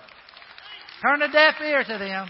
Turn 1.02 1.20
a 1.20 1.30
deaf 1.30 1.60
ear 1.60 1.84
to 1.84 1.98
them. 1.98 2.28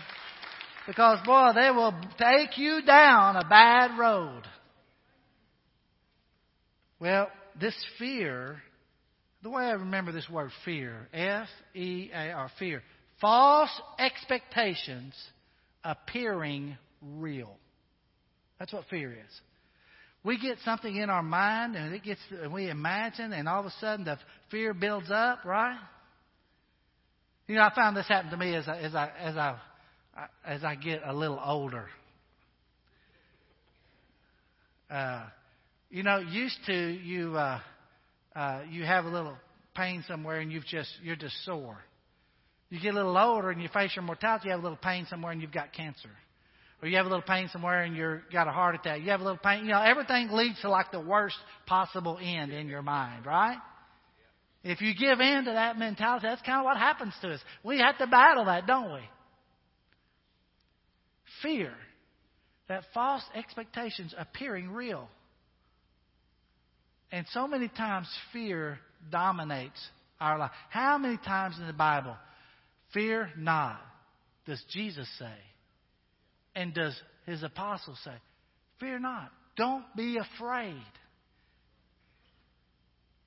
Because, 0.86 1.18
boy, 1.24 1.52
they 1.54 1.70
will 1.70 1.94
take 2.18 2.58
you 2.58 2.82
down 2.82 3.36
a 3.36 3.48
bad 3.48 3.98
road. 3.98 4.42
Well, 6.98 7.28
this 7.60 7.74
fear, 7.98 8.62
the 9.42 9.50
way 9.50 9.64
I 9.64 9.72
remember 9.72 10.12
this 10.12 10.28
word 10.28 10.50
fear, 10.64 11.08
F 11.12 11.48
E 11.74 12.10
A 12.12 12.30
R, 12.32 12.50
fear, 12.58 12.82
false 13.20 13.70
expectations 13.98 15.14
appearing 15.84 16.76
real. 17.00 17.56
That's 18.58 18.72
what 18.72 18.84
fear 18.90 19.12
is. 19.12 19.40
We 20.22 20.38
get 20.38 20.58
something 20.64 20.94
in 20.94 21.08
our 21.08 21.22
mind 21.22 21.76
and 21.76 21.94
it 21.94 22.02
gets, 22.02 22.20
we 22.52 22.68
imagine, 22.68 23.32
and 23.32 23.48
all 23.48 23.60
of 23.60 23.66
a 23.66 23.74
sudden 23.80 24.04
the 24.04 24.18
fear 24.50 24.74
builds 24.74 25.10
up, 25.10 25.46
right? 25.46 25.78
You 27.48 27.54
know, 27.54 27.62
I 27.62 27.74
found 27.74 27.96
this 27.96 28.06
happen 28.06 28.30
to 28.30 28.36
me 28.36 28.54
as 28.54 28.68
I, 28.68 28.78
as 28.80 28.94
I, 28.94 29.10
as 29.18 29.36
I, 29.36 29.58
as 30.44 30.64
I 30.64 30.74
get 30.74 31.02
a 31.04 31.14
little 31.14 31.40
older. 31.42 31.86
Uh, 34.90 35.24
you 35.90 36.02
know, 36.02 36.18
used 36.18 36.58
to 36.66 36.74
you, 36.74 37.36
uh, 37.36 37.60
uh, 38.34 38.62
you 38.70 38.84
have 38.84 39.04
a 39.04 39.08
little 39.08 39.36
pain 39.76 40.04
somewhere 40.06 40.40
and 40.40 40.50
you've 40.52 40.66
just, 40.66 40.90
you're 41.02 41.16
just 41.16 41.34
sore. 41.44 41.78
You 42.70 42.80
get 42.80 42.92
a 42.92 42.96
little 42.96 43.16
older 43.16 43.50
and 43.50 43.60
you 43.60 43.68
face 43.68 43.92
your 43.96 44.04
mortality, 44.04 44.46
you 44.46 44.50
have 44.52 44.60
a 44.60 44.62
little 44.62 44.78
pain 44.78 45.06
somewhere 45.08 45.32
and 45.32 45.40
you've 45.40 45.52
got 45.52 45.72
cancer. 45.72 46.10
Or 46.82 46.88
you 46.88 46.96
have 46.96 47.06
a 47.06 47.08
little 47.08 47.22
pain 47.22 47.48
somewhere 47.52 47.82
and 47.82 47.96
you've 47.96 48.22
got 48.32 48.48
a 48.48 48.52
heart 48.52 48.74
attack. 48.74 49.02
You 49.02 49.10
have 49.10 49.20
a 49.20 49.24
little 49.24 49.38
pain. 49.38 49.64
You 49.64 49.72
know, 49.72 49.82
everything 49.82 50.30
leads 50.30 50.60
to 50.62 50.70
like 50.70 50.90
the 50.92 51.00
worst 51.00 51.36
possible 51.66 52.18
end 52.22 52.52
in 52.52 52.68
your 52.68 52.82
mind, 52.82 53.26
right? 53.26 53.58
If 54.62 54.80
you 54.80 54.94
give 54.94 55.20
in 55.20 55.44
to 55.44 55.52
that 55.52 55.78
mentality, 55.78 56.26
that's 56.26 56.42
kind 56.42 56.58
of 56.58 56.64
what 56.64 56.76
happens 56.76 57.14
to 57.22 57.34
us. 57.34 57.40
We 57.64 57.78
have 57.78 57.98
to 57.98 58.06
battle 58.06 58.46
that, 58.46 58.66
don't 58.66 58.92
we? 58.92 59.00
Fear. 61.42 61.72
That 62.68 62.84
false 62.94 63.22
expectations 63.34 64.14
appearing 64.16 64.70
real. 64.70 65.08
And 67.12 67.26
so 67.32 67.48
many 67.48 67.68
times 67.68 68.08
fear 68.32 68.78
dominates 69.10 69.80
our 70.20 70.38
life. 70.38 70.52
How 70.68 70.98
many 70.98 71.16
times 71.16 71.56
in 71.58 71.66
the 71.66 71.72
Bible, 71.72 72.16
fear 72.94 73.30
not, 73.36 73.80
does 74.46 74.62
Jesus 74.70 75.08
say? 75.18 75.34
And 76.54 76.72
does 76.74 76.94
his 77.26 77.42
apostles 77.42 77.98
say? 78.04 78.14
Fear 78.78 79.00
not. 79.00 79.30
Don't 79.56 79.84
be 79.96 80.18
afraid. 80.18 80.82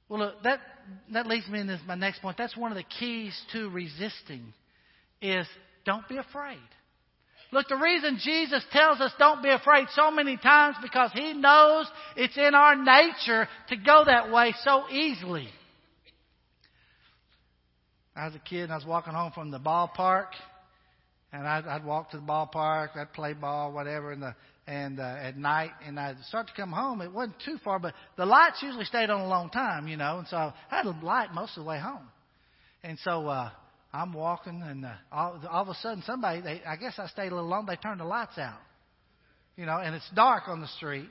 Well, 0.09 0.19
look, 0.19 0.43
that, 0.43 0.59
that 1.11 1.27
leads 1.27 1.47
me 1.47 1.59
into 1.59 1.79
my 1.87 1.95
next 1.95 2.21
point. 2.21 2.37
That's 2.37 2.55
one 2.55 2.71
of 2.71 2.77
the 2.77 2.83
keys 2.99 3.39
to 3.53 3.69
resisting 3.69 4.53
is 5.21 5.47
don't 5.85 6.07
be 6.07 6.17
afraid. 6.17 6.59
Look, 7.53 7.67
the 7.67 7.77
reason 7.77 8.17
Jesus 8.19 8.63
tells 8.71 8.99
us 8.99 9.11
don't 9.19 9.43
be 9.43 9.49
afraid 9.49 9.85
so 9.93 10.09
many 10.09 10.37
times 10.37 10.75
because 10.81 11.11
He 11.13 11.33
knows 11.33 11.85
it's 12.17 12.35
in 12.35 12.55
our 12.55 12.75
nature 12.75 13.47
to 13.69 13.75
go 13.75 14.03
that 14.05 14.31
way 14.31 14.55
so 14.63 14.89
easily. 14.89 15.47
I 18.15 18.25
was 18.25 18.35
a 18.35 18.39
kid 18.39 18.63
and 18.63 18.71
I 18.71 18.75
was 18.75 18.85
walking 18.87 19.13
home 19.13 19.31
from 19.33 19.51
the 19.51 19.59
ballpark, 19.59 20.29
and 21.31 21.47
I'd, 21.47 21.67
I'd 21.67 21.85
walk 21.85 22.09
to 22.11 22.17
the 22.17 22.23
ballpark, 22.23 22.97
I'd 22.97 23.13
play 23.13 23.33
ball, 23.33 23.71
whatever, 23.71 24.11
and 24.11 24.23
the 24.23 24.35
and 24.65 24.99
uh, 24.99 25.03
at 25.03 25.37
night, 25.37 25.71
and 25.85 25.99
I'd 25.99 26.17
start 26.23 26.47
to 26.47 26.53
come 26.53 26.71
home. 26.71 27.01
It 27.01 27.11
wasn't 27.11 27.35
too 27.45 27.57
far, 27.63 27.77
but 27.77 27.93
the 28.17 28.25
lights 28.25 28.63
usually 28.63 28.85
stayed 28.85 29.09
on 29.09 29.21
a 29.21 29.27
long 29.27 29.49
time, 29.49 29.87
you 29.87 29.97
know, 29.97 30.19
and 30.19 30.27
so 30.27 30.37
I 30.37 30.53
had 30.69 30.85
a 30.85 30.97
light 31.03 31.33
most 31.33 31.57
of 31.57 31.65
the 31.65 31.69
way 31.69 31.79
home. 31.79 32.07
And 32.81 32.97
so 32.99 33.27
uh, 33.27 33.49
I'm 33.93 34.11
walking, 34.11 34.63
and 34.63 34.85
uh, 34.85 34.93
all, 35.11 35.39
all 35.49 35.61
of 35.61 35.67
a 35.67 35.75
sudden, 35.75 36.03
somebody, 36.05 36.41
they, 36.41 36.61
I 36.65 36.77
guess 36.77 36.95
I 36.97 37.07
stayed 37.07 37.31
a 37.31 37.35
little 37.35 37.49
long, 37.49 37.67
they 37.67 37.75
turned 37.75 37.99
the 37.99 38.05
lights 38.05 38.37
out. 38.37 38.59
You 39.55 39.67
know, 39.67 39.77
and 39.77 39.93
it's 39.93 40.09
dark 40.15 40.47
on 40.47 40.61
the 40.61 40.67
street. 40.67 41.09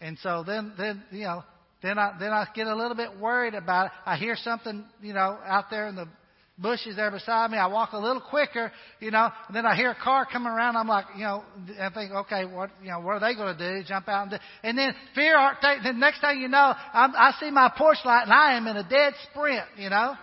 And 0.00 0.16
so 0.22 0.42
then, 0.46 0.72
then, 0.78 1.02
you 1.10 1.24
know, 1.24 1.44
then 1.82 1.98
I, 1.98 2.16
then 2.18 2.30
I 2.30 2.46
get 2.54 2.66
a 2.66 2.74
little 2.74 2.96
bit 2.96 3.18
worried 3.20 3.54
about 3.54 3.86
it. 3.86 3.92
I 4.06 4.16
hear 4.16 4.36
something, 4.36 4.84
you 5.02 5.12
know, 5.12 5.38
out 5.44 5.66
there 5.70 5.86
in 5.88 5.96
the 5.96 6.08
bushes 6.56 6.96
there 6.96 7.10
beside 7.10 7.50
me. 7.50 7.58
I 7.58 7.66
walk 7.66 7.92
a 7.92 7.98
little 7.98 8.22
quicker, 8.22 8.72
you 9.00 9.10
know, 9.10 9.28
and 9.46 9.54
then 9.54 9.66
I 9.66 9.76
hear 9.76 9.90
a 9.90 9.94
car 9.94 10.26
coming 10.30 10.48
around. 10.48 10.76
I'm 10.76 10.88
like, 10.88 11.04
you 11.14 11.22
know, 11.22 11.44
I 11.78 11.90
think, 11.90 12.12
okay, 12.12 12.46
what, 12.46 12.70
you 12.82 12.90
know, 12.90 13.00
what 13.00 13.12
are 13.12 13.20
they 13.20 13.34
going 13.34 13.56
to 13.56 13.82
do? 13.82 13.86
Jump 13.86 14.08
out 14.08 14.22
and 14.22 14.30
do, 14.30 14.36
and 14.62 14.78
then 14.78 14.94
fear, 15.14 15.36
the 15.84 15.92
next 15.92 16.20
thing 16.20 16.40
you 16.40 16.48
know, 16.48 16.74
I'm, 16.92 17.14
I 17.14 17.34
see 17.38 17.50
my 17.50 17.70
porch 17.76 17.98
light 18.04 18.22
and 18.22 18.32
I 18.32 18.56
am 18.56 18.66
in 18.66 18.76
a 18.76 18.88
dead 18.88 19.12
sprint, 19.30 19.64
you 19.76 19.90
know. 19.90 20.14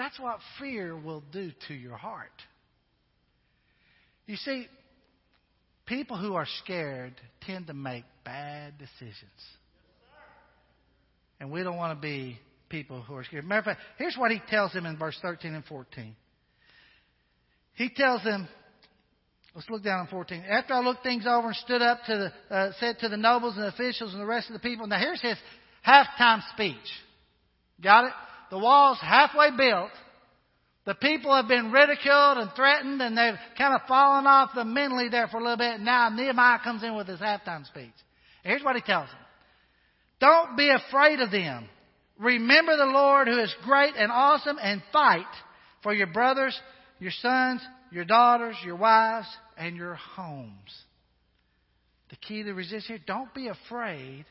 That's 0.00 0.18
what 0.18 0.38
fear 0.58 0.96
will 0.96 1.22
do 1.30 1.52
to 1.68 1.74
your 1.74 1.98
heart. 1.98 2.32
You 4.24 4.36
see, 4.36 4.66
people 5.84 6.16
who 6.16 6.36
are 6.36 6.46
scared 6.64 7.12
tend 7.42 7.66
to 7.66 7.74
make 7.74 8.04
bad 8.24 8.78
decisions. 8.78 9.28
And 11.38 11.50
we 11.50 11.62
don't 11.62 11.76
want 11.76 11.98
to 11.98 12.00
be 12.00 12.38
people 12.70 13.02
who 13.02 13.14
are 13.14 13.24
scared. 13.24 13.44
Matter 13.44 13.58
of 13.58 13.64
fact, 13.66 13.80
here's 13.98 14.16
what 14.16 14.30
he 14.30 14.40
tells 14.48 14.72
them 14.72 14.86
in 14.86 14.96
verse 14.96 15.18
13 15.20 15.54
and 15.54 15.66
14. 15.66 16.16
He 17.74 17.90
tells 17.90 18.24
them, 18.24 18.48
let's 19.54 19.68
look 19.68 19.84
down 19.84 20.00
in 20.00 20.06
14. 20.06 20.44
After 20.48 20.72
I 20.72 20.80
looked 20.80 21.02
things 21.02 21.26
over 21.26 21.48
and 21.48 21.56
stood 21.56 21.82
up 21.82 21.98
to 22.06 22.32
the, 22.48 22.54
uh, 22.54 22.72
said 22.80 23.00
to 23.00 23.10
the 23.10 23.18
nobles 23.18 23.56
and 23.56 23.64
the 23.64 23.68
officials 23.68 24.14
and 24.14 24.22
the 24.22 24.26
rest 24.26 24.48
of 24.48 24.54
the 24.54 24.60
people, 24.60 24.86
now 24.86 24.98
here's 24.98 25.20
his 25.20 25.36
halftime 25.86 26.40
speech. 26.54 26.76
Got 27.82 28.06
it? 28.06 28.12
The 28.50 28.58
wall's 28.58 28.98
halfway 29.00 29.50
built. 29.56 29.90
The 30.86 30.94
people 30.94 31.34
have 31.34 31.46
been 31.46 31.72
ridiculed 31.72 32.38
and 32.38 32.50
threatened, 32.56 33.00
and 33.00 33.16
they've 33.16 33.38
kind 33.56 33.74
of 33.74 33.86
fallen 33.86 34.26
off 34.26 34.50
the 34.54 34.64
mentally 34.64 35.08
there 35.08 35.28
for 35.28 35.38
a 35.38 35.42
little 35.42 35.56
bit. 35.56 35.80
Now 35.80 36.08
Nehemiah 36.08 36.58
comes 36.64 36.82
in 36.82 36.96
with 36.96 37.06
his 37.06 37.20
halftime 37.20 37.66
speech. 37.66 37.92
Here's 38.42 38.62
what 38.62 38.76
he 38.76 38.82
tells 38.82 39.08
them. 39.08 39.18
Don't 40.20 40.56
be 40.56 40.70
afraid 40.70 41.20
of 41.20 41.30
them. 41.30 41.68
Remember 42.18 42.76
the 42.76 42.86
Lord 42.86 43.28
who 43.28 43.38
is 43.38 43.54
great 43.64 43.94
and 43.96 44.10
awesome 44.10 44.58
and 44.60 44.82
fight 44.92 45.24
for 45.82 45.94
your 45.94 46.08
brothers, 46.08 46.58
your 46.98 47.12
sons, 47.12 47.62
your 47.90 48.04
daughters, 48.04 48.56
your 48.64 48.76
wives, 48.76 49.28
and 49.56 49.76
your 49.76 49.94
homes. 49.94 50.84
The 52.10 52.16
key 52.16 52.42
to 52.42 52.52
resist 52.52 52.86
here, 52.86 52.98
don't 53.06 53.32
be 53.32 53.48
afraid 53.48 54.26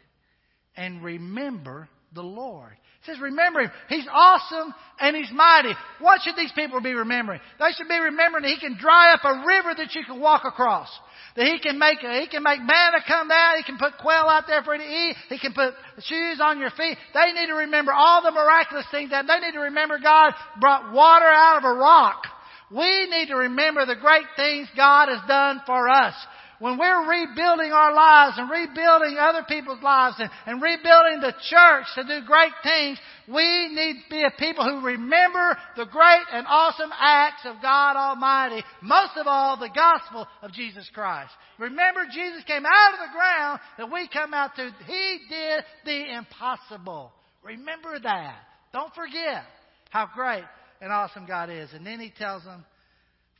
and 0.75 1.03
remember 1.03 1.89
the 2.13 2.23
Lord. 2.23 2.73
It 2.73 3.05
says, 3.05 3.21
remember 3.21 3.61
him. 3.61 3.71
He's 3.87 4.07
awesome 4.11 4.73
and 4.99 5.15
he's 5.15 5.31
mighty. 5.31 5.71
What 5.99 6.21
should 6.21 6.35
these 6.35 6.51
people 6.51 6.81
be 6.81 6.93
remembering? 6.93 7.39
They 7.57 7.71
should 7.77 7.87
be 7.87 7.97
remembering 7.97 8.43
that 8.43 8.51
he 8.51 8.59
can 8.59 8.77
dry 8.77 9.13
up 9.13 9.23
a 9.23 9.45
river 9.47 9.73
that 9.77 9.95
you 9.95 10.03
can 10.03 10.19
walk 10.19 10.43
across. 10.43 10.89
That 11.37 11.45
he 11.45 11.59
can 11.59 11.79
make, 11.79 11.99
he 11.99 12.27
can 12.27 12.43
make 12.43 12.59
manna 12.59 12.99
come 13.07 13.29
down. 13.29 13.57
He 13.57 13.63
can 13.63 13.77
put 13.77 13.97
quail 14.01 14.27
out 14.27 14.45
there 14.47 14.63
for 14.63 14.75
you 14.75 14.81
to 14.81 14.89
eat. 14.89 15.15
He 15.29 15.39
can 15.39 15.53
put 15.53 15.73
shoes 16.03 16.41
on 16.41 16.59
your 16.59 16.71
feet. 16.71 16.97
They 17.13 17.31
need 17.39 17.47
to 17.47 17.55
remember 17.63 17.93
all 17.93 18.21
the 18.21 18.31
miraculous 18.31 18.85
things 18.91 19.11
that 19.11 19.25
they 19.27 19.39
need 19.39 19.53
to 19.53 19.71
remember 19.71 19.97
God 19.99 20.33
brought 20.59 20.91
water 20.91 21.25
out 21.25 21.59
of 21.59 21.63
a 21.63 21.79
rock. 21.79 22.23
We 22.71 23.07
need 23.09 23.27
to 23.29 23.35
remember 23.35 23.85
the 23.85 23.95
great 23.95 24.25
things 24.35 24.67
God 24.75 25.09
has 25.09 25.21
done 25.27 25.61
for 25.65 25.87
us 25.87 26.13
when 26.59 26.77
we're 26.77 27.09
rebuilding 27.09 27.71
our 27.71 27.93
lives 27.93 28.37
and 28.37 28.49
rebuilding 28.49 29.17
other 29.17 29.43
people's 29.47 29.81
lives 29.81 30.15
and, 30.19 30.29
and 30.45 30.61
rebuilding 30.61 31.21
the 31.21 31.33
church 31.49 31.85
to 31.95 32.03
do 32.03 32.25
great 32.25 32.51
things, 32.63 32.99
we 33.27 33.69
need 33.69 34.03
to 34.03 34.09
be 34.09 34.23
a 34.23 34.31
people 34.37 34.63
who 34.63 34.85
remember 34.85 35.57
the 35.77 35.85
great 35.85 36.25
and 36.31 36.45
awesome 36.47 36.91
acts 36.99 37.45
of 37.45 37.61
God 37.61 37.95
Almighty. 37.95 38.63
Most 38.81 39.17
of 39.17 39.25
all, 39.27 39.57
the 39.57 39.69
gospel 39.73 40.27
of 40.41 40.51
Jesus 40.51 40.89
Christ. 40.93 41.31
Remember, 41.57 42.01
Jesus 42.13 42.43
came 42.45 42.65
out 42.65 42.93
of 42.93 42.99
the 42.99 43.13
ground 43.15 43.59
that 43.77 43.91
we 43.91 44.09
come 44.11 44.33
out 44.33 44.55
to. 44.55 44.69
He 44.85 45.19
did 45.29 45.63
the 45.85 46.17
impossible. 46.17 47.11
Remember 47.43 47.99
that. 47.99 48.35
Don't 48.73 48.93
forget 48.93 49.43
how 49.89 50.09
great 50.13 50.43
and 50.81 50.91
awesome 50.91 51.25
God 51.25 51.49
is. 51.49 51.69
And 51.73 51.85
then 51.85 51.99
he 51.99 52.11
tells 52.17 52.43
them, 52.43 52.65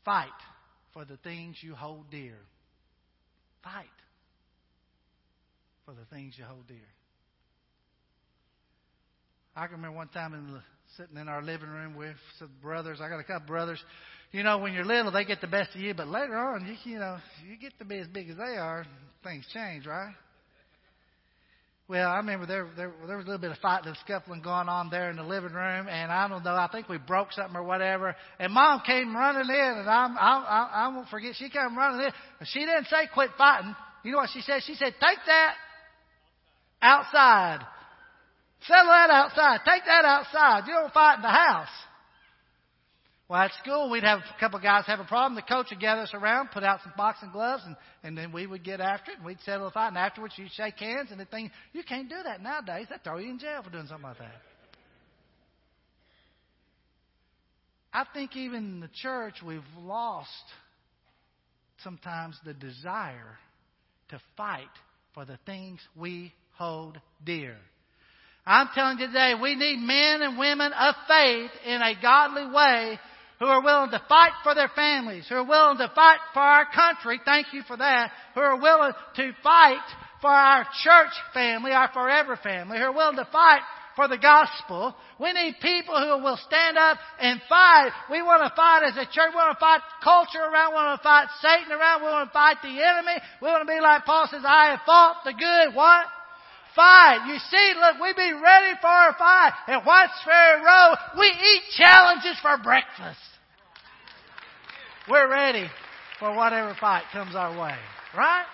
fight 0.06 0.28
for 0.94 1.06
the 1.06 1.18
things 1.18 1.58
you 1.62 1.76
hold 1.76 2.10
dear. 2.10 2.38
Fight 3.74 3.86
for 5.86 5.94
the 5.94 6.06
things 6.16 6.34
you 6.38 6.44
hold 6.44 6.68
dear. 6.68 6.78
I 9.56 9.68
can 9.68 9.76
remember 9.76 9.98
one 9.98 10.08
time 10.08 10.34
in 10.34 10.54
the, 10.54 10.62
sitting 10.98 11.18
in 11.18 11.28
our 11.28 11.44
living 11.44 11.70
room 11.70 11.96
with 11.96 12.16
some 12.40 12.50
brothers. 12.64 13.00
I 13.00 13.10
got 13.10 13.20
a 13.20 13.24
couple 13.24 13.48
brothers. 13.48 13.80
You 14.32 14.42
know, 14.42 14.58
when 14.58 14.74
you're 14.74 14.86
little, 14.86 15.12
they 15.12 15.24
get 15.24 15.42
the 15.42 15.48
best 15.48 15.76
of 15.76 15.82
you, 15.82 15.94
but 15.94 16.08
later 16.08 16.36
on, 16.36 16.66
you, 16.66 16.94
you 16.94 17.00
know, 17.00 17.18
you 17.48 17.58
get 17.58 17.78
to 17.78 17.86
be 17.86 18.00
as 18.00 18.08
big 18.08 18.30
as 18.30 18.38
they 18.38 18.58
are, 18.58 18.86
things 19.24 19.46
change, 19.54 19.86
right? 19.86 20.14
Well, 21.90 22.08
I 22.08 22.18
remember 22.18 22.46
there, 22.46 22.68
there 22.78 22.94
there 23.08 23.18
was 23.18 23.26
a 23.26 23.30
little 23.30 23.42
bit 23.42 23.50
of 23.50 23.58
fighting 23.58 23.88
and 23.88 23.98
scuffling 24.06 24.44
going 24.44 24.70
on 24.70 24.92
there 24.92 25.10
in 25.10 25.16
the 25.16 25.24
living 25.24 25.54
room, 25.54 25.88
and 25.88 26.12
I 26.12 26.28
don't 26.28 26.44
know, 26.44 26.54
I 26.54 26.70
think 26.72 26.88
we 26.88 27.00
broke 27.00 27.32
something 27.32 27.56
or 27.56 27.64
whatever. 27.64 28.16
And 28.38 28.54
Mom 28.54 28.84
came 28.86 29.16
running 29.16 29.50
in, 29.50 29.74
and 29.80 29.90
I'm, 29.90 30.16
I, 30.16 30.22
I, 30.22 30.84
I 30.84 30.88
won't 30.90 31.10
forget, 31.10 31.34
she 31.36 31.50
came 31.50 31.76
running 31.76 32.06
in. 32.06 32.12
She 32.46 32.60
didn't 32.60 32.86
say 32.86 33.10
quit 33.12 33.32
fighting. 33.40 33.76
You 34.04 34.12
know 34.12 34.20
what 34.20 34.30
she 34.32 34.42
said? 34.42 34.62
She 34.68 34.76
said, 34.76 34.94
take 35.02 35.18
that 35.26 35.54
outside. 36.80 37.66
Settle 38.68 38.86
that 38.86 39.10
outside. 39.10 39.62
Take 39.66 39.84
that 39.86 40.06
outside. 40.06 40.68
You 40.68 40.74
don't 40.74 40.94
fight 40.94 41.16
in 41.16 41.22
the 41.24 41.28
house. 41.28 41.70
Well, 43.30 43.40
at 43.40 43.52
school, 43.62 43.92
we'd 43.92 44.04
have 44.04 44.20
a 44.22 44.40
couple 44.40 44.58
of 44.58 44.64
guys 44.64 44.86
have 44.88 45.00
a 45.00 45.04
problem. 45.04 45.36
The 45.36 45.44
coach 45.44 45.68
would 45.70 45.80
gather 45.80 46.02
us 46.02 46.16
around, 46.16 46.50
put 46.50 46.64
out 46.64 46.80
some 46.82 46.94
boxing 46.98 47.30
gloves, 47.32 47.62
and, 47.64 47.76
and 48.02 48.18
then 48.18 48.32
we 48.32 48.48
would 48.48 48.64
get 48.64 48.82
after 48.82 49.12
it, 49.12 49.18
and 49.18 49.26
we'd 49.26 49.40
settle 49.42 49.66
the 49.66 49.72
fight. 49.72 49.90
And 49.90 49.98
afterwards, 50.00 50.34
you'd 50.36 50.52
shake 50.52 50.80
hands, 50.80 51.10
and 51.12 51.20
the 51.20 51.26
thing, 51.26 51.52
you 51.72 51.84
can't 51.84 52.10
do 52.10 52.16
that 52.24 52.42
nowadays. 52.42 52.88
They 52.90 52.96
throw 53.04 53.20
you 53.20 53.30
in 53.30 53.38
jail 53.38 53.62
for 53.64 53.70
doing 53.70 53.86
something 53.86 54.04
like 54.04 54.18
that. 54.18 54.42
I 57.94 58.04
think 58.16 58.36
even 58.36 58.64
in 58.64 58.80
the 58.80 58.90
church, 58.96 59.36
we've 59.46 59.62
lost 59.78 60.30
sometimes 61.84 62.36
the 62.44 62.56
desire 62.56 63.38
to 64.10 64.20
fight 64.38 64.66
for 65.14 65.26
the 65.26 65.38
things 65.46 65.80
we 65.96 66.34
hold 66.54 67.00
dear. 67.24 67.58
I'm 68.44 68.70
telling 68.74 68.98
you 68.98 69.06
today, 69.06 69.34
we 69.40 69.54
need 69.54 69.78
men 69.78 70.24
and 70.24 70.40
women 70.40 70.72
of 70.74 70.96
faith 71.08 71.52
in 71.68 71.82
a 71.82 71.94
godly 72.02 72.48
way 72.52 73.00
who 73.40 73.46
are 73.46 73.64
willing 73.64 73.92
to 73.92 74.02
fight 74.10 74.32
for 74.44 74.54
their 74.54 74.70
families, 74.76 75.26
who 75.30 75.36
are 75.36 75.48
willing 75.48 75.78
to 75.78 75.92
fight 75.96 76.20
for 76.34 76.42
our 76.42 76.66
country. 76.76 77.20
Thank 77.24 77.48
you 77.54 77.64
for 77.68 77.78
that. 77.78 78.12
Who 78.36 78.42
are 78.42 78.60
willing 78.60 78.92
to 79.16 79.32
fight 79.42 79.86
for 80.22 80.30
our 80.30 80.68
church 80.84 81.14
family, 81.34 81.72
our 81.72 81.90
forever 81.94 82.38
family, 82.42 82.78
who 82.78 82.84
are 82.84 82.94
willing 82.94 83.16
to 83.16 83.28
fight 83.32 83.62
for 83.96 84.08
the 84.08 84.18
gospel. 84.18 84.96
We 85.20 85.32
need 85.34 85.56
people 85.62 85.96
who 85.96 86.24
will 86.24 86.40
stand 86.48 86.78
up 86.78 86.98
and 87.20 87.42
fight. 87.50 87.92
We 88.12 88.22
want 88.22 88.44
to 88.44 88.56
fight 88.56 88.84
as 88.88 88.96
a 88.96 89.04
church. 89.08 89.32
We 89.32 89.36
want 89.36 89.56
to 89.56 89.60
fight 89.60 89.82
culture 90.04 90.40
around. 90.40 90.72
We 90.72 90.76
want 90.76 91.00
to 91.00 91.04
fight 91.04 91.28
Satan 91.42 91.72
around. 91.72 92.02
We 92.02 92.08
want 92.08 92.30
to 92.30 92.34
fight 92.34 92.58
the 92.62 92.76
enemy. 92.76 93.20
We 93.42 93.48
want 93.48 93.68
to 93.68 93.72
be 93.72 93.80
like 93.80 94.06
Paul 94.06 94.28
says, 94.32 94.44
I 94.48 94.72
have 94.72 94.84
fought 94.86 95.24
the 95.24 95.32
good. 95.32 95.76
What? 95.76 96.08
Fight. 96.76 97.26
You 97.28 97.38
see, 97.40 97.74
look, 97.80 98.02
we 98.02 98.14
be 98.14 98.32
ready 98.34 98.78
for 98.82 99.10
a 99.10 99.16
fight. 99.18 99.54
At 99.68 99.86
Whites 99.86 100.14
Ferry 100.24 100.64
Road, 100.64 100.96
we 101.18 101.26
eat 101.28 101.62
challenges 101.78 102.38
for 102.42 102.58
breakfast. 102.64 103.20
We're 105.10 105.30
ready 105.30 105.68
for 106.20 106.36
whatever 106.36 106.76
fight 106.80 107.04
comes 107.12 107.36
our 107.36 107.52
way. 107.52 107.76
Right? 108.16 108.46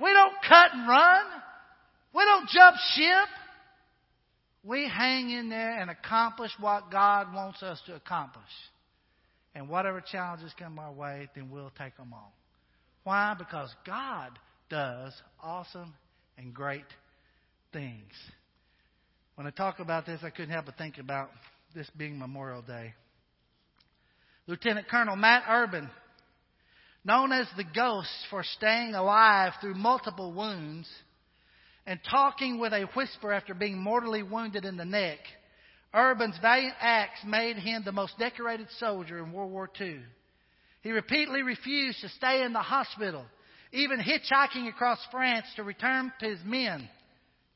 We 0.00 0.12
don't 0.12 0.34
cut 0.48 0.72
and 0.72 0.88
run. 0.88 1.24
We 2.14 2.24
don't 2.24 2.48
jump 2.48 2.76
ship. 2.94 3.28
We 4.64 4.88
hang 4.88 5.30
in 5.30 5.48
there 5.48 5.80
and 5.80 5.90
accomplish 5.90 6.52
what 6.58 6.90
God 6.90 7.34
wants 7.34 7.62
us 7.62 7.80
to 7.86 7.94
accomplish. 7.94 8.44
And 9.54 9.68
whatever 9.68 10.00
challenges 10.00 10.52
come 10.58 10.78
our 10.78 10.92
way, 10.92 11.28
then 11.34 11.50
we'll 11.50 11.72
take 11.76 11.96
them 11.96 12.12
on. 12.12 12.30
Why? 13.04 13.34
Because 13.36 13.74
God 13.84 14.38
does 14.70 15.12
awesome 15.42 15.92
and 16.38 16.54
great 16.54 16.84
things. 17.72 18.12
When 19.34 19.46
I 19.46 19.50
talk 19.50 19.78
about 19.78 20.06
this, 20.06 20.20
I 20.22 20.30
couldn't 20.30 20.50
help 20.50 20.66
but 20.66 20.76
think 20.76 20.98
about 20.98 21.30
this 21.74 21.88
being 21.96 22.18
Memorial 22.18 22.62
Day. 22.62 22.94
Lieutenant 24.46 24.88
Colonel 24.88 25.16
Matt 25.16 25.44
Urban, 25.48 25.88
known 27.04 27.32
as 27.32 27.46
the 27.56 27.64
Ghost 27.64 28.10
for 28.30 28.42
staying 28.42 28.94
alive 28.94 29.52
through 29.60 29.74
multiple 29.74 30.32
wounds 30.32 30.88
and 31.86 31.98
talking 32.10 32.58
with 32.58 32.72
a 32.72 32.88
whisper 32.94 33.32
after 33.32 33.54
being 33.54 33.78
mortally 33.78 34.22
wounded 34.22 34.64
in 34.64 34.76
the 34.76 34.84
neck, 34.84 35.18
Urban's 35.94 36.38
valiant 36.40 36.74
acts 36.80 37.20
made 37.26 37.56
him 37.56 37.82
the 37.84 37.92
most 37.92 38.18
decorated 38.18 38.68
soldier 38.78 39.18
in 39.18 39.32
World 39.32 39.52
War 39.52 39.70
II. 39.80 40.00
He 40.82 40.90
repeatedly 40.90 41.42
refused 41.42 42.00
to 42.00 42.08
stay 42.10 42.42
in 42.42 42.52
the 42.52 42.60
hospital, 42.60 43.24
even 43.72 43.98
hitchhiking 43.98 44.68
across 44.68 44.98
France 45.10 45.46
to 45.56 45.62
return 45.62 46.12
to 46.20 46.28
his 46.28 46.38
men, 46.44 46.88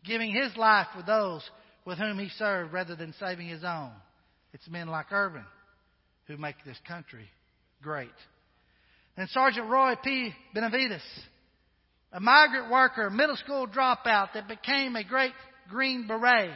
giving 0.04 0.30
his 0.30 0.56
life 0.56 0.87
for 0.94 1.02
those 1.02 1.49
with 1.85 1.99
whom 1.99 2.18
he 2.18 2.28
served 2.30 2.73
rather 2.73 2.96
than 2.96 3.14
saving 3.20 3.49
his 3.49 3.64
own. 3.64 3.92
It's 4.52 4.68
men 4.68 4.88
like 4.88 5.12
Urban 5.12 5.44
who 6.26 6.37
make 6.37 6.56
this 6.64 6.78
country 6.88 7.28
great. 7.82 8.08
And 9.16 9.28
Sergeant 9.30 9.68
Roy 9.68 9.94
P. 10.02 10.32
Benavides, 10.54 11.02
a 12.12 12.20
migrant 12.20 12.70
worker, 12.70 13.11
middle 13.11 13.37
school 13.37 13.66
dropout 13.66 14.32
that 14.35 14.49
became 14.49 14.96
a 14.96 15.04
great 15.04 15.32
Green 15.68 16.06
Beret, 16.06 16.50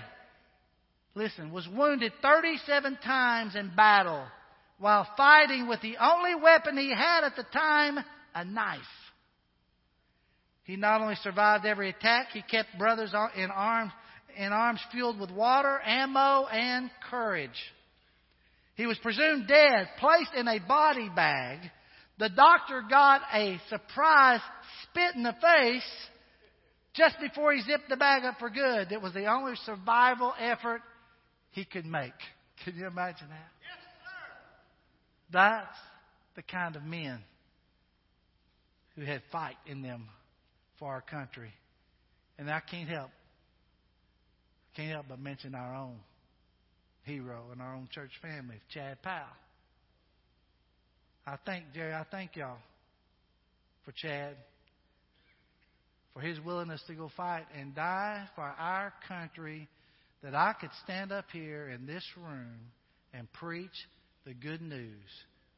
listen, 1.15 1.53
was 1.53 1.69
wounded 1.69 2.13
37 2.23 2.99
times 3.05 3.57
in 3.57 3.73
battle 3.75 4.25
while 4.79 5.07
fighting 5.17 5.69
with 5.69 5.81
the 5.83 5.97
only 6.01 6.35
weapon 6.35 6.77
he 6.77 6.91
had 6.91 7.25
at 7.25 7.37
the 7.37 7.45
time, 7.53 7.99
a 8.35 8.45
knife. 8.45 8.81
He 10.71 10.77
not 10.77 11.01
only 11.01 11.17
survived 11.17 11.67
every 11.67 11.89
attack, 11.89 12.29
he 12.33 12.43
kept 12.43 12.79
brothers 12.79 13.13
in 13.35 13.51
arms, 13.51 13.91
in 14.37 14.53
arms 14.53 14.79
fueled 14.93 15.19
with 15.19 15.33
water, 15.33 15.81
ammo, 15.85 16.47
and 16.47 16.93
courage. 17.11 17.61
He 18.77 18.87
was 18.87 18.97
presumed 18.99 19.49
dead, 19.49 19.89
placed 19.99 20.33
in 20.37 20.47
a 20.47 20.61
body 20.61 21.09
bag. 21.09 21.59
The 22.21 22.29
doctor 22.29 22.85
got 22.89 23.23
a 23.35 23.61
surprise 23.69 24.39
spit 24.85 25.17
in 25.17 25.25
the 25.25 25.35
face 25.43 25.91
just 26.95 27.17
before 27.19 27.53
he 27.53 27.63
zipped 27.63 27.89
the 27.89 27.97
bag 27.97 28.23
up 28.25 28.39
for 28.39 28.49
good. 28.49 28.93
It 28.93 29.03
was 29.03 29.13
the 29.13 29.27
only 29.27 29.57
survival 29.65 30.33
effort 30.39 30.83
he 31.51 31.65
could 31.65 31.85
make. 31.85 32.13
Can 32.65 32.77
you 32.77 32.87
imagine 32.87 33.29
that? 33.29 33.51
Yes, 33.61 33.83
sir. 34.05 35.33
That's 35.33 35.79
the 36.37 36.43
kind 36.43 36.77
of 36.77 36.85
men 36.85 37.19
who 38.95 39.03
had 39.05 39.21
fight 39.33 39.57
in 39.67 39.83
them 39.83 40.07
for 40.81 40.89
our 40.89 41.03
country. 41.03 41.53
And 42.39 42.51
I 42.51 42.61
can't 42.61 42.89
help 42.89 43.11
can't 44.77 44.93
help 44.93 45.07
but 45.09 45.19
mention 45.19 45.55
our 45.55 45.75
own 45.75 45.97
hero 47.03 47.43
and 47.53 47.61
our 47.61 47.75
own 47.75 47.89
church 47.93 48.13
family, 48.23 48.57
Chad 48.73 49.03
Powell. 49.03 49.27
I 51.27 51.37
thank 51.45 51.65
Jerry, 51.75 51.93
I 51.93 52.05
thank 52.11 52.37
y'all 52.37 52.59
for 53.85 53.93
Chad, 53.93 54.37
for 56.15 56.21
his 56.21 56.41
willingness 56.41 56.83
to 56.87 56.95
go 56.95 57.11
fight 57.17 57.47
and 57.59 57.75
die 57.75 58.29
for 58.35 58.45
our 58.45 58.93
country, 59.09 59.69
that 60.23 60.35
I 60.35 60.55
could 60.61 60.71
stand 60.85 61.13
up 61.13 61.27
here 61.33 61.69
in 61.69 61.87
this 61.87 62.05
room 62.17 62.59
and 63.13 63.31
preach 63.35 63.71
the 64.25 64.35
good 64.35 64.63
news 64.63 65.09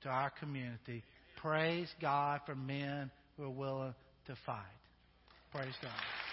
to 0.03 0.09
our 0.09 0.31
community. 0.31 1.03
Praise 1.41 1.89
God 2.01 2.41
for 2.47 2.55
men 2.55 3.11
who 3.37 3.45
are 3.45 3.51
willing 3.51 3.95
to 4.27 4.37
fight. 4.47 4.82
Praise 5.53 5.77
God. 5.83 6.32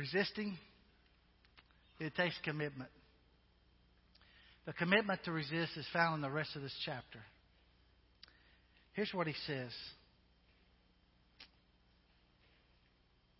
Resisting, 0.00 0.56
it 1.98 2.14
takes 2.14 2.34
commitment. 2.42 2.88
The 4.64 4.72
commitment 4.72 5.22
to 5.24 5.30
resist 5.30 5.76
is 5.76 5.84
found 5.92 6.14
in 6.14 6.20
the 6.22 6.30
rest 6.30 6.56
of 6.56 6.62
this 6.62 6.74
chapter. 6.86 7.18
Here's 8.94 9.12
what 9.12 9.26
he 9.26 9.34
says 9.46 9.70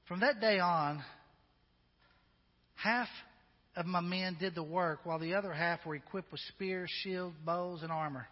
From 0.06 0.20
that 0.20 0.38
day 0.42 0.58
on, 0.58 1.02
half 2.74 3.08
of 3.74 3.86
my 3.86 4.02
men 4.02 4.36
did 4.38 4.54
the 4.54 4.62
work, 4.62 5.00
while 5.04 5.18
the 5.18 5.36
other 5.36 5.54
half 5.54 5.86
were 5.86 5.94
equipped 5.94 6.30
with 6.30 6.42
spears, 6.54 6.90
shields, 7.02 7.36
bows, 7.42 7.82
and 7.82 7.90
armor. 7.90 8.28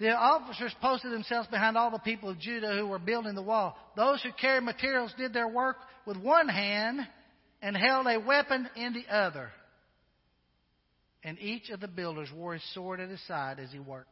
The 0.00 0.10
officers 0.10 0.74
posted 0.80 1.12
themselves 1.12 1.48
behind 1.48 1.76
all 1.76 1.90
the 1.90 1.98
people 1.98 2.28
of 2.28 2.40
Judah 2.40 2.76
who 2.76 2.86
were 2.86 2.98
building 2.98 3.34
the 3.34 3.42
wall. 3.42 3.76
Those 3.96 4.22
who 4.22 4.30
carried 4.32 4.64
materials 4.64 5.14
did 5.16 5.32
their 5.32 5.48
work 5.48 5.76
with 6.04 6.16
one 6.16 6.48
hand 6.48 7.00
and 7.62 7.76
held 7.76 8.06
a 8.06 8.18
weapon 8.18 8.68
in 8.76 8.92
the 8.92 9.12
other. 9.12 9.50
And 11.22 11.38
each 11.38 11.70
of 11.70 11.80
the 11.80 11.88
builders 11.88 12.28
wore 12.34 12.54
his 12.54 12.74
sword 12.74 13.00
at 13.00 13.08
his 13.08 13.24
side 13.26 13.58
as 13.60 13.70
he 13.70 13.78
worked. 13.78 14.10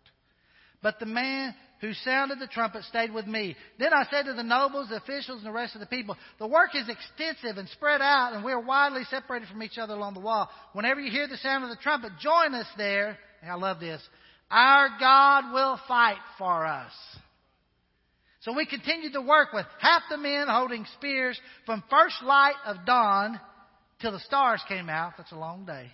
But 0.82 0.98
the 0.98 1.06
man 1.06 1.54
who 1.80 1.92
sounded 1.94 2.38
the 2.38 2.46
trumpet 2.46 2.84
stayed 2.84 3.12
with 3.12 3.26
me. 3.26 3.56
Then 3.78 3.92
I 3.92 4.04
said 4.10 4.24
to 4.24 4.32
the 4.32 4.42
nobles, 4.42 4.88
the 4.88 4.96
officials, 4.96 5.38
and 5.38 5.46
the 5.46 5.52
rest 5.52 5.74
of 5.74 5.80
the 5.80 5.86
people, 5.86 6.16
The 6.38 6.46
work 6.46 6.70
is 6.74 6.88
extensive 6.88 7.56
and 7.58 7.68
spread 7.68 8.00
out, 8.00 8.32
and 8.32 8.44
we 8.44 8.52
are 8.52 8.60
widely 8.60 9.02
separated 9.10 9.48
from 9.48 9.62
each 9.62 9.78
other 9.78 9.94
along 9.94 10.14
the 10.14 10.20
wall. 10.20 10.48
Whenever 10.72 11.00
you 11.00 11.10
hear 11.10 11.28
the 11.28 11.36
sound 11.36 11.64
of 11.64 11.70
the 11.70 11.82
trumpet, 11.82 12.12
join 12.20 12.54
us 12.54 12.66
there. 12.76 13.18
I 13.48 13.54
love 13.54 13.78
this. 13.78 14.00
Our 14.52 14.90
God 15.00 15.52
will 15.54 15.80
fight 15.88 16.20
for 16.36 16.66
us. 16.66 16.92
So 18.40 18.52
we 18.52 18.66
continued 18.66 19.14
to 19.14 19.22
work 19.22 19.52
with 19.54 19.64
half 19.80 20.02
the 20.10 20.18
men 20.18 20.46
holding 20.46 20.84
spears 20.98 21.40
from 21.64 21.82
first 21.88 22.16
light 22.22 22.56
of 22.66 22.84
dawn 22.84 23.40
till 24.00 24.12
the 24.12 24.20
stars 24.20 24.62
came 24.68 24.90
out. 24.90 25.14
That's 25.16 25.32
a 25.32 25.38
long 25.38 25.64
day. 25.64 25.90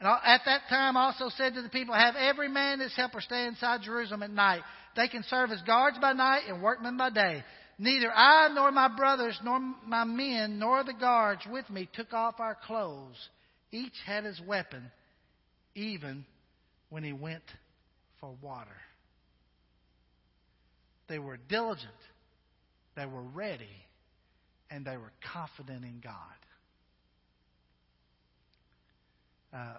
And 0.00 0.08
at 0.08 0.40
that 0.46 0.62
time, 0.68 0.96
also 0.96 1.28
said 1.36 1.54
to 1.54 1.62
the 1.62 1.68
people, 1.68 1.94
Have 1.94 2.16
every 2.16 2.48
man 2.48 2.80
his 2.80 2.96
helper 2.96 3.20
stay 3.20 3.46
inside 3.46 3.82
Jerusalem 3.82 4.24
at 4.24 4.30
night. 4.30 4.62
They 4.96 5.06
can 5.06 5.22
serve 5.28 5.52
as 5.52 5.62
guards 5.62 5.98
by 6.00 6.14
night 6.14 6.42
and 6.48 6.62
workmen 6.62 6.96
by 6.96 7.10
day. 7.10 7.44
Neither 7.78 8.10
I 8.12 8.48
nor 8.52 8.72
my 8.72 8.88
brothers 8.88 9.38
nor 9.44 9.60
my 9.86 10.04
men 10.04 10.58
nor 10.58 10.82
the 10.82 10.94
guards 10.94 11.42
with 11.48 11.68
me 11.70 11.88
took 11.92 12.12
off 12.12 12.40
our 12.40 12.56
clothes. 12.66 13.16
Each 13.70 13.94
had 14.04 14.24
his 14.24 14.40
weapon, 14.40 14.90
even 15.74 16.24
when 16.94 17.02
he 17.02 17.12
went 17.12 17.42
for 18.20 18.36
water. 18.40 18.76
they 21.08 21.18
were 21.18 21.36
diligent, 21.48 21.90
they 22.94 23.04
were 23.04 23.24
ready, 23.34 23.66
and 24.70 24.86
they 24.86 24.96
were 24.96 25.10
confident 25.32 25.84
in 25.84 26.00
God. 26.00 26.12
Uh, 29.52 29.78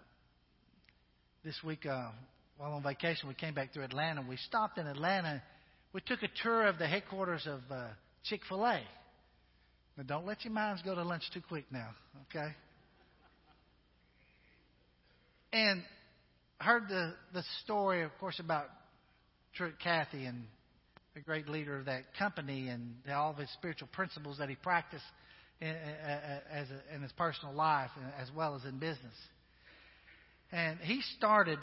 this 1.46 1.58
week, 1.64 1.86
uh, 1.86 2.10
while 2.58 2.74
on 2.74 2.84
vacation, 2.84 3.30
we 3.30 3.34
came 3.34 3.54
back 3.54 3.74
through 3.74 3.86
Atlanta. 3.86 4.22
We 4.28 4.36
stopped 4.36 4.78
in 4.78 4.86
Atlanta. 4.86 5.42
We 5.94 6.02
took 6.02 6.22
a 6.22 6.30
tour 6.44 6.68
of 6.68 6.78
the 6.78 6.88
headquarters 6.88 7.48
of 7.48 7.62
uh, 7.72 7.88
Chick-fil-A. 8.26 8.82
Now, 9.96 10.04
don't 10.06 10.26
let 10.26 10.44
your 10.44 10.52
minds 10.52 10.82
go 10.82 10.94
to 10.94 11.04
lunch 11.04 11.24
too 11.34 11.42
quick 11.48 11.64
now, 11.72 11.92
okay? 12.30 12.50
And 15.54 15.82
heard 16.60 16.88
the, 16.88 17.14
the 17.34 17.44
story, 17.64 18.04
of 18.04 18.12
course, 18.20 18.40
about 18.40 18.68
Cathy 19.82 20.26
and 20.26 20.44
the 21.14 21.22
great 21.22 21.48
leader 21.48 21.78
of 21.78 21.86
that 21.86 22.04
company 22.18 22.68
and 22.68 22.96
all 23.14 23.32
of 23.32 23.38
his 23.38 23.50
spiritual 23.54 23.88
principles 23.94 24.38
that 24.38 24.50
he 24.50 24.56
practiced 24.56 25.04
in, 25.62 25.76
as 26.52 26.68
a, 26.70 26.96
in 26.96 27.02
his 27.02 27.12
personal 27.14 27.54
life 27.54 27.92
as 28.20 28.30
well 28.36 28.56
as 28.56 28.66
in 28.66 28.80
business. 28.80 29.16
And 30.52 30.80
he 30.80 31.02
started 31.18 31.60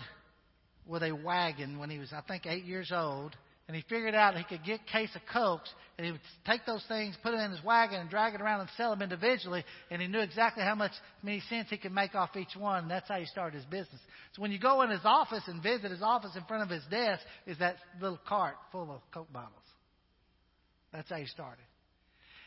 with 0.87 1.03
a 1.03 1.13
wagon 1.13 1.79
when 1.79 1.91
he 1.91 1.99
was, 1.99 2.13
I 2.13 2.23
think, 2.23 2.47
eight 2.47 2.65
years 2.65 2.91
old 2.93 3.37
and 3.73 3.83
he 3.83 3.89
figured 3.89 4.15
out 4.15 4.37
he 4.37 4.45
could 4.45 4.63
get 4.67 4.81
a 4.87 4.93
case 4.93 5.09
of 5.15 5.23
cokes, 5.33 5.71
and 5.97 6.05
he 6.05 6.13
would 6.13 6.21
take 6.45 6.67
those 6.67 6.85
things, 6.89 7.17
put 7.23 7.31
them 7.31 7.41
in 7.41 7.53
his 7.53 7.65
wagon, 7.65 8.01
and 8.01 8.11
drag 8.11 8.35
it 8.35 8.43
around 8.43 8.61
and 8.61 8.69
sell 8.77 8.91
them 8.91 9.01
individually. 9.01 9.65
And 9.91 10.03
he 10.03 10.09
knew 10.09 10.21
exactly 10.21 10.63
how 10.63 10.75
much 10.75 10.93
many 11.23 11.41
cents 11.49 11.71
he 11.71 11.79
could 11.79 11.91
make 11.91 12.15
off 12.15 12.37
each 12.37 12.55
one. 12.55 12.83
And 12.83 12.91
that's 12.91 13.09
how 13.09 13.19
he 13.19 13.25
started 13.25 13.57
his 13.57 13.65
business. 13.65 13.99
So 14.35 14.43
when 14.43 14.53
you 14.53 14.59
go 14.59 14.83
in 14.83 14.91
his 14.91 15.01
office 15.05 15.45
and 15.47 15.63
visit 15.63 15.91
his 15.91 16.03
office, 16.03 16.33
in 16.37 16.45
front 16.45 16.65
of 16.65 16.69
his 16.69 16.85
desk 16.91 17.23
is 17.47 17.57
that 17.61 17.77
little 17.99 18.21
cart 18.29 18.57
full 18.73 18.91
of 18.93 19.01
coke 19.11 19.33
bottles. 19.33 19.55
That's 20.93 21.09
how 21.09 21.17
he 21.17 21.25
started. 21.25 21.65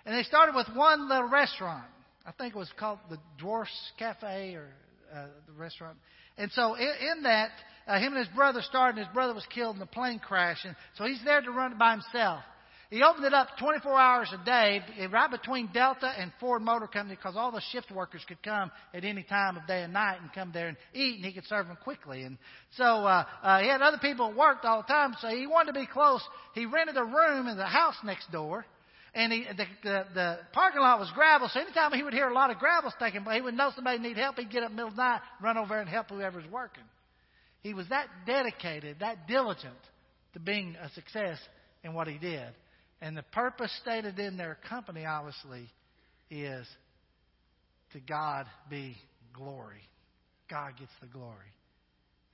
And 0.05 0.15
they 0.15 0.21
started 0.21 0.53
with 0.53 0.67
one 0.75 1.09
little 1.09 1.27
restaurant. 1.27 1.87
I 2.23 2.33
think 2.33 2.53
it 2.53 2.59
was 2.59 2.71
called 2.77 2.99
the 3.09 3.17
Dwarfs 3.39 3.71
Cafe 3.97 4.53
or 4.53 4.67
uh, 5.11 5.25
the 5.47 5.53
restaurant. 5.53 5.97
And 6.37 6.51
so 6.51 6.75
in, 6.75 6.91
in 7.17 7.23
that, 7.23 7.49
uh, 7.87 7.99
him 7.99 8.13
and 8.13 8.25
his 8.25 8.35
brother 8.35 8.61
started, 8.61 8.97
and 8.97 9.05
his 9.07 9.13
brother 9.13 9.33
was 9.33 9.45
killed 9.53 9.75
in 9.75 9.81
a 9.81 9.87
plane 9.87 10.19
crash. 10.19 10.63
And 10.65 10.75
so 10.97 11.05
he's 11.05 11.23
there 11.23 11.41
to 11.41 11.51
run 11.51 11.73
it 11.73 11.79
by 11.79 11.91
himself. 11.91 12.41
He 12.89 13.01
opened 13.01 13.25
it 13.25 13.33
up 13.33 13.47
24 13.59 13.99
hours 13.99 14.31
a 14.31 14.45
day, 14.45 14.79
right 15.11 15.29
between 15.29 15.69
Delta 15.73 16.07
and 16.17 16.31
Ford 16.39 16.61
Motor 16.61 16.87
Company, 16.87 17.15
because 17.15 17.35
all 17.35 17.51
the 17.51 17.61
shift 17.71 17.91
workers 17.91 18.23
could 18.27 18.41
come 18.43 18.71
at 18.93 19.03
any 19.03 19.23
time 19.23 19.57
of 19.57 19.65
day 19.65 19.81
and 19.81 19.91
night 19.91 20.19
and 20.21 20.31
come 20.33 20.51
there 20.53 20.67
and 20.67 20.77
eat, 20.93 21.15
and 21.15 21.25
he 21.25 21.33
could 21.33 21.45
serve 21.45 21.67
them 21.67 21.77
quickly. 21.83 22.21
And 22.21 22.37
so 22.77 22.83
uh, 22.83 23.25
uh, 23.41 23.59
he 23.59 23.67
had 23.67 23.81
other 23.81 23.97
people 23.97 24.29
that 24.29 24.37
worked 24.37 24.65
all 24.65 24.81
the 24.81 24.87
time, 24.87 25.15
so 25.19 25.27
he 25.27 25.47
wanted 25.47 25.73
to 25.73 25.79
be 25.79 25.87
close. 25.87 26.21
He 26.53 26.65
rented 26.65 26.95
a 26.95 27.03
room 27.03 27.47
in 27.47 27.57
the 27.57 27.65
house 27.65 27.95
next 28.03 28.31
door, 28.31 28.65
and 29.15 29.33
he, 29.33 29.45
the, 29.57 29.65
the, 29.83 30.05
the 30.13 30.39
parking 30.53 30.81
lot 30.81 30.99
was 30.99 31.09
gravel. 31.15 31.49
So 31.51 31.59
anytime 31.59 31.91
he 31.91 32.03
would 32.03 32.13
hear 32.13 32.29
a 32.29 32.33
lot 32.33 32.51
of 32.51 32.59
gravel 32.59 32.93
taking 32.99 33.23
place, 33.23 33.37
he 33.37 33.41
would 33.41 33.55
know 33.55 33.71
somebody 33.73 33.97
need 33.97 34.17
help. 34.17 34.37
He'd 34.37 34.51
get 34.51 34.61
up 34.61 34.69
the 34.69 34.75
middle 34.75 34.89
of 34.89 34.95
the 34.95 35.01
night, 35.01 35.21
run 35.41 35.57
over 35.57 35.79
and 35.79 35.89
help 35.89 36.09
whoever's 36.09 36.49
working. 36.51 36.83
He 37.65 37.73
was 37.73 37.89
that 37.89 38.05
dedicated, 38.27 38.97
that 38.99 39.27
diligent 39.27 39.73
to 40.33 40.39
being 40.39 40.75
a 40.79 40.87
success 40.89 41.39
in 41.83 41.95
what 41.95 42.07
he 42.07 42.19
did. 42.19 42.49
And 43.01 43.17
the 43.17 43.23
purpose 43.23 43.75
stated 43.81 44.19
in 44.19 44.37
their 44.37 44.59
company, 44.69 45.03
obviously, 45.03 45.67
is 46.29 46.67
to 47.93 47.99
God 48.01 48.45
be 48.69 48.95
glory. 49.33 49.81
God 50.47 50.73
gets 50.77 50.91
the 51.01 51.07
glory 51.07 51.55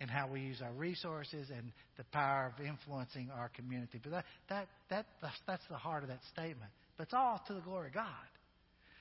in 0.01 0.09
how 0.09 0.27
we 0.27 0.41
use 0.41 0.61
our 0.61 0.73
resources 0.73 1.49
and 1.49 1.71
the 1.95 2.03
power 2.11 2.53
of 2.53 2.65
influencing 2.65 3.29
our 3.33 3.47
community. 3.55 4.01
But 4.03 4.11
that, 4.11 4.25
that, 4.49 4.67
that, 4.89 5.05
that's, 5.21 5.39
that's 5.47 5.63
the 5.69 5.77
heart 5.77 6.03
of 6.03 6.09
that 6.09 6.19
statement. 6.33 6.71
But 6.97 7.03
it's 7.03 7.13
all 7.13 7.41
to 7.47 7.53
the 7.53 7.61
glory 7.61 7.87
of 7.87 7.93
God. 7.93 8.03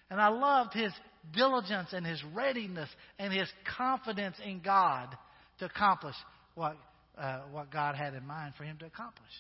And 0.09 0.21
I 0.21 0.29
loved 0.29 0.75
his 0.75 0.93
diligence 1.35 1.88
and 1.93 2.07
his 2.07 2.23
readiness 2.33 2.88
and 3.19 3.33
his 3.33 3.51
confidence 3.77 4.37
in 4.45 4.61
God 4.61 5.16
to 5.61 5.66
accomplish 5.66 6.16
what, 6.55 6.77
uh, 7.16 7.40
what 7.53 7.70
God 7.70 7.94
had 7.94 8.14
in 8.14 8.27
mind 8.27 8.55
for 8.59 8.64
him 8.64 8.77
to 8.79 8.87
accomplish. 8.87 9.31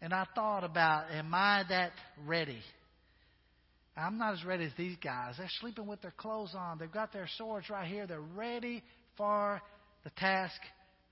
And 0.00 0.14
I 0.14 0.26
thought 0.34 0.62
about, 0.62 1.10
am 1.10 1.34
I 1.34 1.64
that 1.68 1.90
ready? 2.24 2.60
I'm 3.96 4.16
not 4.16 4.34
as 4.34 4.44
ready 4.44 4.64
as 4.64 4.72
these 4.78 4.96
guys. 5.02 5.34
They're 5.38 5.48
sleeping 5.60 5.86
with 5.86 6.00
their 6.02 6.14
clothes 6.16 6.54
on. 6.56 6.78
They've 6.78 6.90
got 6.90 7.12
their 7.12 7.28
swords 7.36 7.68
right 7.68 7.88
here. 7.88 8.06
They're 8.06 8.20
ready 8.20 8.82
for 9.16 9.60
the 10.04 10.10
task 10.10 10.54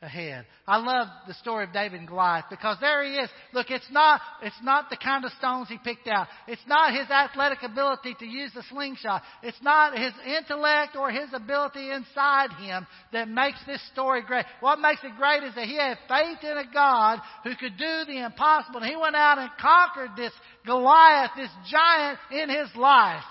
ahead. 0.02 0.44
I 0.66 0.76
love 0.76 1.08
the 1.26 1.32
story 1.34 1.64
of 1.64 1.72
David 1.72 2.00
and 2.00 2.08
Goliath 2.08 2.44
because 2.50 2.76
there 2.80 3.02
he 3.02 3.14
is. 3.14 3.30
Look, 3.54 3.70
it's 3.70 3.90
not, 3.90 4.20
it's 4.42 4.62
not 4.62 4.90
the 4.90 4.96
kind 4.96 5.24
of 5.24 5.32
stones 5.32 5.68
he 5.68 5.78
picked 5.78 6.06
out. 6.06 6.26
It's 6.46 6.66
not 6.66 6.92
his 6.92 7.08
athletic 7.10 7.62
ability 7.62 8.14
to 8.18 8.26
use 8.26 8.52
the 8.54 8.62
slingshot. 8.70 9.22
It's 9.42 9.60
not 9.62 9.96
his 9.98 10.12
intellect 10.26 10.96
or 10.96 11.10
his 11.10 11.30
ability 11.32 11.90
inside 11.90 12.50
him 12.60 12.86
that 13.12 13.28
makes 13.28 13.58
this 13.66 13.80
story 13.92 14.22
great. 14.22 14.44
What 14.60 14.80
makes 14.80 15.02
it 15.02 15.16
great 15.16 15.42
is 15.44 15.54
that 15.54 15.64
he 15.64 15.76
had 15.76 15.96
faith 16.08 16.38
in 16.42 16.58
a 16.58 16.70
God 16.72 17.20
who 17.42 17.56
could 17.56 17.78
do 17.78 18.04
the 18.06 18.22
impossible. 18.22 18.80
And 18.80 18.90
he 18.90 18.96
went 18.96 19.16
out 19.16 19.38
and 19.38 19.50
conquered 19.58 20.10
this 20.14 20.32
Goliath, 20.66 21.30
this 21.36 21.50
giant 21.70 22.18
in 22.32 22.50
his 22.50 22.68
life. 22.76 23.24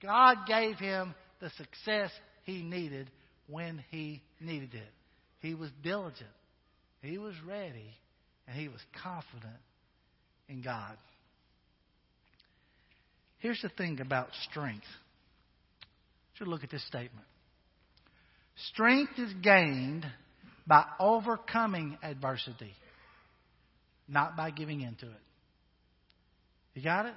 God 0.00 0.38
gave 0.46 0.76
him 0.76 1.14
the 1.40 1.50
success 1.50 2.10
he 2.44 2.62
needed 2.62 3.10
when 3.48 3.82
he 3.90 4.22
needed 4.40 4.74
it. 4.74 5.01
He 5.42 5.54
was 5.54 5.70
diligent. 5.82 6.30
He 7.02 7.18
was 7.18 7.34
ready. 7.46 7.90
And 8.48 8.56
he 8.56 8.68
was 8.68 8.80
confident 9.02 9.60
in 10.48 10.62
God. 10.62 10.96
Here's 13.38 13.60
the 13.60 13.68
thing 13.70 14.00
about 14.00 14.28
strength. 14.50 14.86
Should 16.34 16.48
look 16.48 16.64
at 16.64 16.70
this 16.70 16.86
statement. 16.86 17.26
Strength 18.72 19.18
is 19.18 19.32
gained 19.42 20.06
by 20.66 20.84
overcoming 21.00 21.98
adversity, 22.02 22.72
not 24.08 24.36
by 24.36 24.50
giving 24.50 24.80
into 24.80 25.06
it. 25.06 25.20
You 26.74 26.82
got 26.82 27.06
it? 27.06 27.14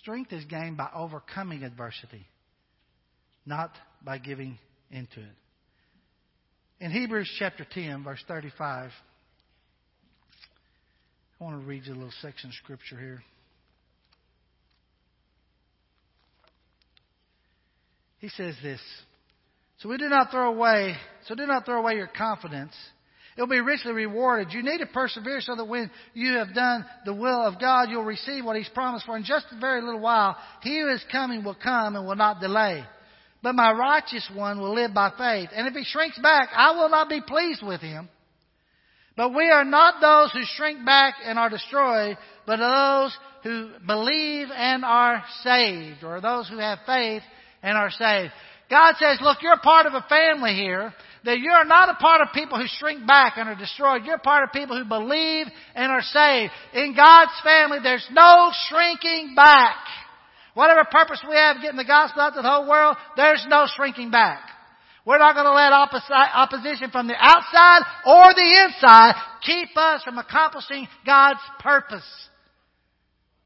Strength 0.00 0.32
is 0.32 0.44
gained 0.44 0.76
by 0.76 0.88
overcoming 0.94 1.62
adversity, 1.62 2.26
not 3.46 3.72
by 4.04 4.18
giving 4.18 4.58
into 4.90 5.20
it. 5.20 5.36
In 6.80 6.92
Hebrews 6.92 7.28
chapter 7.38 7.66
10, 7.68 8.04
verse 8.04 8.22
35, 8.28 8.90
I 11.40 11.44
want 11.44 11.60
to 11.60 11.66
read 11.66 11.86
you 11.86 11.92
a 11.92 11.94
little 11.94 12.12
section 12.22 12.50
of 12.50 12.54
scripture 12.54 12.98
here. 12.98 13.22
He 18.20 18.28
says 18.28 18.54
this. 18.62 18.80
So 19.78 19.88
we 19.88 19.96
do 19.96 20.08
not 20.08 20.30
throw 20.30 20.52
away, 20.52 20.94
so 21.26 21.34
do 21.34 21.46
not 21.46 21.64
throw 21.64 21.80
away 21.80 21.94
your 21.94 22.08
confidence. 22.08 22.74
It'll 23.36 23.48
be 23.48 23.60
richly 23.60 23.92
rewarded. 23.92 24.52
You 24.52 24.62
need 24.62 24.78
to 24.78 24.86
persevere 24.86 25.40
so 25.40 25.54
that 25.56 25.64
when 25.64 25.90
you 26.14 26.34
have 26.34 26.54
done 26.54 26.84
the 27.04 27.14
will 27.14 27.40
of 27.42 27.60
God, 27.60 27.88
you'll 27.88 28.04
receive 28.04 28.44
what 28.44 28.56
He's 28.56 28.68
promised. 28.68 29.06
For 29.06 29.16
in 29.16 29.22
just 29.24 29.46
a 29.52 29.60
very 29.60 29.80
little 29.80 30.00
while, 30.00 30.36
He 30.62 30.80
who 30.80 30.88
is 30.88 31.04
coming 31.10 31.44
will 31.44 31.56
come 31.60 31.94
and 31.94 32.06
will 32.06 32.16
not 32.16 32.40
delay. 32.40 32.84
But 33.42 33.54
my 33.54 33.72
righteous 33.72 34.28
one 34.34 34.60
will 34.60 34.74
live 34.74 34.92
by 34.92 35.10
faith. 35.16 35.50
And 35.54 35.68
if 35.68 35.74
he 35.74 35.84
shrinks 35.84 36.18
back, 36.18 36.48
I 36.54 36.72
will 36.72 36.88
not 36.88 37.08
be 37.08 37.20
pleased 37.20 37.62
with 37.62 37.80
him. 37.80 38.08
But 39.16 39.34
we 39.34 39.50
are 39.50 39.64
not 39.64 40.00
those 40.00 40.32
who 40.32 40.42
shrink 40.56 40.84
back 40.84 41.14
and 41.24 41.38
are 41.38 41.50
destroyed, 41.50 42.16
but 42.46 42.56
those 42.56 43.16
who 43.42 43.70
believe 43.86 44.48
and 44.54 44.84
are 44.84 45.24
saved, 45.42 46.04
or 46.04 46.20
those 46.20 46.48
who 46.48 46.58
have 46.58 46.78
faith 46.86 47.22
and 47.62 47.76
are 47.76 47.90
saved. 47.90 48.32
God 48.70 48.94
says, 48.98 49.18
look, 49.20 49.38
you're 49.40 49.58
part 49.58 49.86
of 49.86 49.94
a 49.94 50.04
family 50.08 50.54
here, 50.54 50.92
that 51.24 51.38
you're 51.38 51.64
not 51.64 51.88
a 51.88 51.94
part 51.94 52.20
of 52.20 52.28
people 52.34 52.58
who 52.58 52.66
shrink 52.78 53.06
back 53.06 53.34
and 53.36 53.48
are 53.48 53.56
destroyed. 53.56 54.04
You're 54.04 54.18
part 54.18 54.44
of 54.44 54.52
people 54.52 54.76
who 54.76 54.88
believe 54.88 55.46
and 55.74 55.90
are 55.90 56.02
saved. 56.02 56.52
In 56.74 56.94
God's 56.94 57.32
family, 57.42 57.78
there's 57.82 58.06
no 58.12 58.50
shrinking 58.68 59.34
back. 59.34 59.76
Whatever 60.58 60.82
purpose 60.90 61.22
we 61.22 61.36
have 61.36 61.62
getting 61.62 61.76
the 61.76 61.84
gospel 61.84 62.20
out 62.20 62.34
to 62.34 62.42
the 62.42 62.48
whole 62.48 62.68
world, 62.68 62.96
there's 63.14 63.46
no 63.48 63.66
shrinking 63.76 64.10
back. 64.10 64.40
We're 65.06 65.18
not 65.18 65.36
going 65.36 65.46
to 65.46 65.52
let 65.52 65.72
opposition 65.72 66.90
from 66.90 67.06
the 67.06 67.14
outside 67.16 67.82
or 68.04 68.34
the 68.34 68.66
inside 68.66 69.14
keep 69.42 69.68
us 69.76 70.02
from 70.02 70.18
accomplishing 70.18 70.88
God's 71.06 71.38
purpose. 71.60 72.02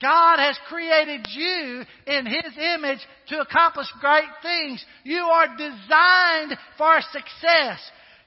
God 0.01 0.39
has 0.39 0.59
created 0.71 1.27
you 1.35 1.83
in 2.07 2.25
His 2.25 2.57
image 2.57 3.01
to 3.29 3.41
accomplish 3.41 3.89
great 4.01 4.25
things. 4.41 4.83
You 5.05 5.21
are 5.21 5.49
designed 5.49 6.57
for 6.79 6.99
success. 7.13 7.79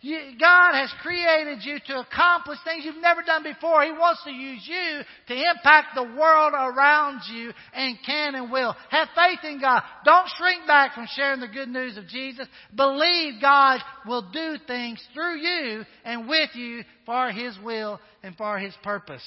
You, 0.06 0.20
God 0.40 0.76
has 0.76 0.94
created 1.02 1.64
you 1.64 1.80
to 1.88 2.00
accomplish 2.02 2.60
things 2.64 2.86
you've 2.86 3.02
never 3.02 3.24
done 3.24 3.42
before. 3.42 3.82
He 3.84 3.92
wants 3.92 4.24
to 4.26 4.30
use 4.30 4.62
you 4.64 5.02
to 5.30 5.34
impact 5.34 5.96
the 5.96 6.04
world 6.04 6.54
around 6.54 7.22
you 7.34 7.52
and 7.74 7.98
can 8.06 8.36
and 8.36 8.52
will. 8.52 8.76
Have 8.92 9.08
faith 9.16 9.40
in 9.44 9.60
God. 9.60 9.82
Don't 10.06 10.30
shrink 10.38 10.68
back 10.68 10.94
from 10.94 11.08
sharing 11.16 11.40
the 11.40 11.48
good 11.48 11.70
news 11.70 11.98
of 11.98 12.08
Jesus. 12.08 12.46
Believe 12.76 13.42
God 13.42 13.80
will 14.06 14.30
do 14.32 14.58
things 14.68 15.04
through 15.16 15.38
you 15.40 15.84
and 16.04 16.30
with 16.30 16.52
you 16.54 16.84
for 17.08 17.32
His 17.32 17.58
will 17.64 18.00
and 18.22 18.38
for 18.38 18.60
His 18.60 18.76
purpose. 18.84 19.26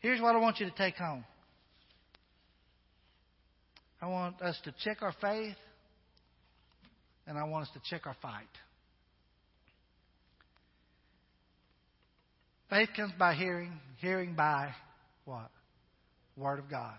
Here's 0.00 0.20
what 0.20 0.34
I 0.34 0.40
want 0.40 0.58
you 0.58 0.68
to 0.68 0.76
take 0.76 0.96
home. 0.96 1.24
I 4.00 4.08
want 4.08 4.42
us 4.42 4.58
to 4.64 4.74
check 4.82 5.00
our 5.02 5.14
faith, 5.20 5.54
and 7.28 7.38
I 7.38 7.44
want 7.44 7.68
us 7.68 7.74
to 7.74 7.80
check 7.88 8.08
our 8.08 8.16
fight. 8.20 8.48
Faith 12.72 12.88
comes 12.96 13.12
by 13.18 13.34
hearing, 13.34 13.70
hearing 13.98 14.32
by 14.32 14.70
what? 15.26 15.50
Word 16.38 16.58
of 16.58 16.70
God. 16.70 16.96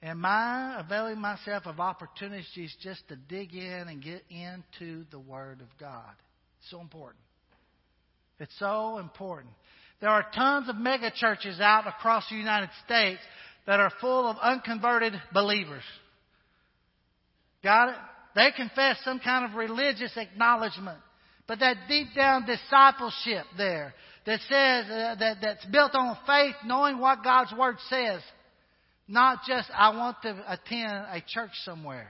Am 0.00 0.24
I 0.24 0.76
availing 0.78 1.20
myself 1.20 1.66
of 1.66 1.80
opportunities 1.80 2.72
just 2.80 3.02
to 3.08 3.16
dig 3.16 3.52
in 3.52 3.88
and 3.88 4.00
get 4.00 4.22
into 4.30 5.06
the 5.10 5.18
Word 5.18 5.60
of 5.60 5.66
God? 5.80 6.12
It's 6.60 6.70
So 6.70 6.80
important. 6.80 7.18
It's 8.38 8.56
so 8.60 8.98
important. 8.98 9.52
There 10.00 10.10
are 10.10 10.24
tons 10.32 10.68
of 10.68 10.76
mega 10.76 11.10
churches 11.12 11.58
out 11.58 11.88
across 11.88 12.28
the 12.28 12.36
United 12.36 12.70
States 12.84 13.20
that 13.66 13.80
are 13.80 13.90
full 14.00 14.30
of 14.30 14.36
unconverted 14.40 15.14
believers. 15.32 15.82
Got 17.64 17.88
it? 17.88 17.96
They 18.36 18.52
confess 18.56 18.98
some 19.04 19.18
kind 19.18 19.46
of 19.46 19.56
religious 19.56 20.12
acknowledgement. 20.16 20.98
But 21.48 21.58
that 21.58 21.76
deep 21.88 22.14
down 22.14 22.46
discipleship 22.46 23.46
there 23.56 23.94
that 24.26 24.40
says 24.48 24.86
uh, 24.90 25.14
that 25.18 25.38
that's 25.42 25.64
built 25.66 25.94
on 25.94 26.16
faith, 26.26 26.54
knowing 26.64 26.98
what 26.98 27.22
God's 27.22 27.52
word 27.52 27.76
says, 27.88 28.20
not 29.06 29.40
just 29.46 29.70
I 29.74 29.94
want 29.96 30.16
to 30.22 30.30
attend 30.48 30.92
a 31.10 31.22
church 31.26 31.50
somewhere. 31.64 32.08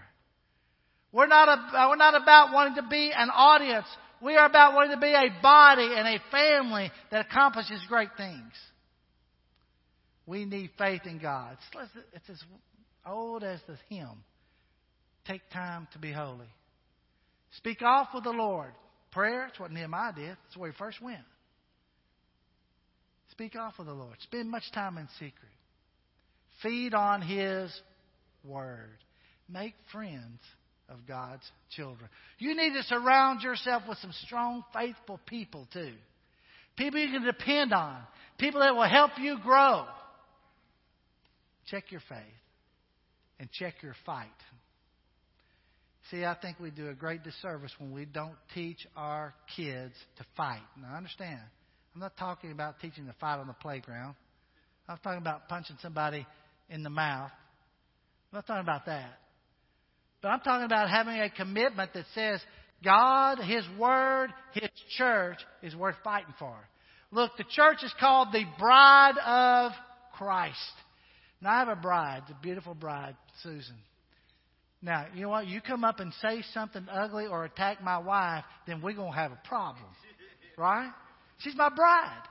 We're 1.13 1.27
not 1.27 1.49
a, 1.49 1.89
we're 1.89 1.97
not 1.97 2.21
about 2.21 2.53
wanting 2.53 2.83
to 2.83 2.89
be 2.89 3.13
an 3.15 3.31
audience. 3.31 3.87
We 4.21 4.37
are 4.37 4.47
about 4.47 4.75
wanting 4.75 4.93
to 4.93 5.01
be 5.01 5.13
a 5.13 5.29
body 5.43 5.91
and 5.95 6.09
a 6.09 6.19
family 6.31 6.91
that 7.11 7.27
accomplishes 7.27 7.81
great 7.89 8.11
things. 8.17 8.53
We 10.27 10.45
need 10.45 10.71
faith 10.79 11.03
in 11.05 11.19
God. 11.19 11.57
It's, 11.75 11.91
it's 12.15 12.31
as 12.31 12.43
old 13.07 13.45
as 13.45 13.61
the 13.67 13.77
hymn. 13.89 14.25
Take 15.27 15.43
time 15.53 15.87
to 15.93 15.99
be 15.99 16.13
holy. 16.13 16.49
Speak 17.59 17.83
off 17.83 18.09
with 18.15 18.25
the 18.25 18.31
Lord. 18.31 18.73
Prayer, 19.13 19.47
that's 19.47 19.61
what 19.61 19.71
Nehemiah 19.71 20.13
did. 20.15 20.31
That's 20.31 20.57
where 20.57 20.71
he 20.71 20.77
first 20.77 21.01
went. 21.03 21.23
Speak 23.35 23.57
off 23.57 23.75
with 23.79 23.89
the 23.89 23.95
Lord. 23.95 24.17
Spend 24.21 24.51
much 24.51 24.71
time 24.73 24.97
in 24.97 25.09
secret. 25.19 25.35
Feed 26.63 26.95
on 26.95 27.21
His 27.21 27.73
Word. 28.45 28.99
Make 29.49 29.75
friends 29.91 30.41
of 30.89 31.07
God's 31.07 31.43
children. 31.71 32.09
You 32.39 32.57
need 32.57 32.75
to 32.75 32.83
surround 32.85 33.43
yourself 33.43 33.83
with 33.89 33.99
some 33.99 34.13
strong, 34.25 34.65
faithful 34.73 35.19
people, 35.27 35.67
too. 35.73 35.93
People 36.77 37.01
you 37.01 37.11
can 37.11 37.25
depend 37.25 37.73
on. 37.73 37.99
People 38.39 38.61
that 38.61 38.75
will 38.75 38.89
help 38.89 39.13
you 39.19 39.39
grow. 39.43 39.85
Check 41.67 41.91
your 41.91 42.03
faith 42.09 42.19
and 43.41 43.51
check 43.51 43.75
your 43.83 43.95
fight. 44.07 44.29
See, 46.11 46.25
I 46.25 46.35
think 46.35 46.61
we 46.61 46.71
do 46.71 46.89
a 46.89 46.95
great 46.95 47.23
disservice 47.25 47.73
when 47.79 47.93
we 47.93 48.05
don't 48.05 48.37
teach 48.55 48.87
our 48.97 49.35
kids 49.57 49.95
to 50.19 50.25
fight. 50.37 50.63
Now, 50.81 50.97
understand, 50.97 51.41
I'm 51.95 52.01
not 52.01 52.17
talking 52.17 52.51
about 52.51 52.81
teaching 52.81 53.07
to 53.07 53.15
fight 53.21 53.39
on 53.39 53.47
the 53.47 53.55
playground. 53.55 54.17
I'm 54.89 54.99
talking 54.99 55.21
about 55.21 55.49
punching 55.49 55.77
somebody 55.81 56.27
in 56.69 56.83
the 56.83 56.91
mouth. 56.91 57.31
I'm 58.33 58.39
not 58.39 58.47
talking 58.47 58.63
about 58.63 58.87
that. 58.87 59.19
But 60.21 60.29
I'm 60.29 60.41
talking 60.41 60.65
about 60.65 60.91
having 60.91 61.21
a 61.21 61.31
commitment 61.31 61.93
that 61.95 62.05
says 62.15 62.41
God, 62.83 63.39
His 63.39 63.65
Word, 63.79 64.31
His 64.55 64.71
church 64.97 65.39
is 65.63 65.77
worth 65.77 65.95
fighting 66.03 66.35
for. 66.39 66.57
Look, 67.13 67.37
the 67.37 67.45
church 67.49 67.79
is 67.85 67.95
called 68.01 68.29
the 68.33 68.45
bride 68.59 69.19
of 69.25 69.73
Christ. 70.17 70.59
Now, 71.41 71.51
I 71.51 71.59
have 71.61 71.69
a 71.69 71.77
bride, 71.77 72.23
a 72.29 72.43
beautiful 72.43 72.75
bride, 72.75 73.17
Susan. 73.43 73.77
Now, 74.83 75.07
you 75.15 75.23
know 75.23 75.29
what? 75.29 75.47
You 75.47 75.61
come 75.61 75.85
up 75.85 76.01
and 76.01 76.13
say 76.21 76.43
something 76.53 76.87
ugly 76.91 77.27
or 77.27 77.45
attack 77.45 77.83
my 77.83 77.99
wife, 77.99 78.45
then 78.67 78.83
we're 78.83 78.95
going 78.95 79.13
to 79.13 79.19
have 79.19 79.31
a 79.31 79.41
problem. 79.49 79.87
Right? 80.59 80.91
She's 81.45 81.55
my 81.55 81.69
bride. 81.69 82.25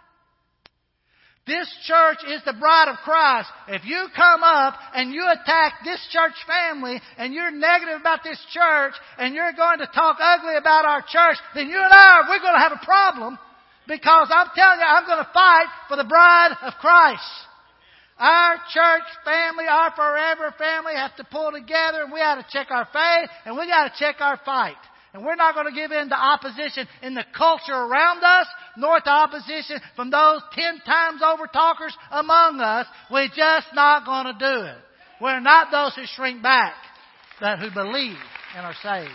This 1.46 1.70
church 1.86 2.20
is 2.26 2.42
the 2.46 2.58
bride 2.58 2.90
of 2.90 2.98
Christ. 3.04 3.50
If 3.68 3.86
you 3.86 4.08
come 4.16 4.42
up 4.44 4.76
and 4.96 5.14
you 5.14 5.22
attack 5.28 5.84
this 5.86 6.00
church 6.10 6.34
family 6.48 7.00
and 7.18 7.34
you're 7.34 7.52
negative 7.52 8.00
about 8.00 8.24
this 8.24 8.40
church 8.52 8.94
and 9.20 9.36
you're 9.36 9.52
going 9.54 9.80
to 9.80 9.88
talk 9.94 10.18
ugly 10.20 10.56
about 10.56 10.86
our 10.86 11.02
church, 11.02 11.38
then 11.54 11.68
you 11.68 11.78
and 11.78 11.94
I, 11.94 12.22
we're 12.28 12.40
going 12.40 12.56
to 12.56 12.64
have 12.64 12.72
a 12.72 12.86
problem 12.86 13.38
because 13.88 14.32
I'm 14.34 14.48
telling 14.56 14.80
you, 14.80 14.86
I'm 14.88 15.06
going 15.06 15.24
to 15.24 15.32
fight 15.34 15.68
for 15.90 15.98
the 15.98 16.08
bride 16.08 16.56
of 16.64 16.74
Christ. 16.80 17.30
Our 18.18 18.56
church 18.72 19.08
family, 19.26 19.66
our 19.70 19.92
forever 19.92 20.56
family 20.58 20.94
have 20.96 21.16
to 21.18 21.26
pull 21.26 21.52
together 21.52 22.04
and 22.04 22.12
we 22.14 22.20
got 22.20 22.36
to 22.36 22.46
check 22.50 22.72
our 22.72 22.86
faith 22.86 23.30
and 23.46 23.58
we 23.58 23.68
got 23.68 23.92
to 23.92 24.00
check 24.00 24.22
our 24.22 24.40
fight. 24.46 24.80
And 25.14 25.24
we're 25.24 25.36
not 25.36 25.54
going 25.54 25.68
to 25.68 25.74
give 25.74 25.92
in 25.92 26.10
to 26.10 26.16
opposition 26.16 26.88
in 27.04 27.14
the 27.14 27.24
culture 27.38 27.72
around 27.72 28.24
us, 28.24 28.48
nor 28.76 29.00
to 29.00 29.10
opposition 29.10 29.80
from 29.96 30.10
those 30.10 30.42
ten 30.54 30.80
times 30.80 31.22
over 31.22 31.46
talkers 31.46 31.96
among 32.12 32.60
us. 32.60 32.88
We're 33.12 33.28
just 33.28 33.68
not 33.76 34.06
going 34.06 34.34
to 34.34 34.40
do 34.40 34.66
it. 34.66 34.78
We're 35.22 35.40
not 35.40 35.70
those 35.72 35.96
who 35.96 36.02
shrink 36.16 36.42
back, 36.42 36.74
but 37.40 37.60
who 37.60 37.70
believe 37.72 38.18
and 38.56 38.66
are 38.66 38.76
saved. 38.82 39.12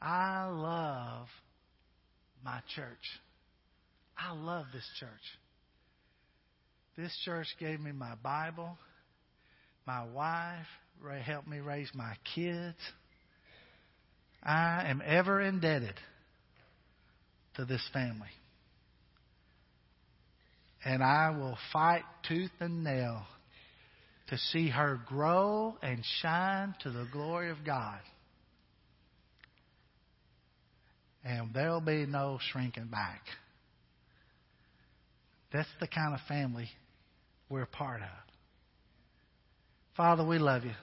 I 0.00 0.46
love 0.46 1.26
my 2.42 2.60
church. 2.74 2.86
I 4.16 4.32
love 4.32 4.66
this 4.72 4.88
church. 4.98 5.10
This 6.96 7.14
church 7.24 7.48
gave 7.60 7.80
me 7.80 7.92
my 7.92 8.14
Bible, 8.22 8.78
my 9.86 10.04
wife, 10.06 10.66
helped 11.22 11.48
me 11.48 11.58
raise 11.58 11.90
my 11.94 12.14
kids. 12.34 12.76
I 14.42 14.84
am 14.86 15.02
ever 15.04 15.40
indebted 15.40 15.94
to 17.56 17.64
this 17.64 17.82
family. 17.92 18.28
And 20.84 21.02
I 21.02 21.30
will 21.30 21.58
fight 21.72 22.04
tooth 22.28 22.52
and 22.60 22.84
nail 22.84 23.22
to 24.28 24.38
see 24.38 24.68
her 24.68 25.00
grow 25.06 25.76
and 25.82 26.02
shine 26.20 26.74
to 26.82 26.90
the 26.90 27.08
glory 27.12 27.50
of 27.50 27.58
God. 27.64 27.98
And 31.24 31.52
there'll 31.52 31.80
be 31.80 32.06
no 32.06 32.38
shrinking 32.52 32.86
back. 32.86 33.22
That's 35.52 35.68
the 35.80 35.88
kind 35.88 36.14
of 36.14 36.20
family 36.28 36.68
we're 37.48 37.66
part 37.66 38.02
of. 38.02 38.08
Father, 39.96 40.24
we 40.24 40.38
love 40.38 40.64
you. 40.64 40.74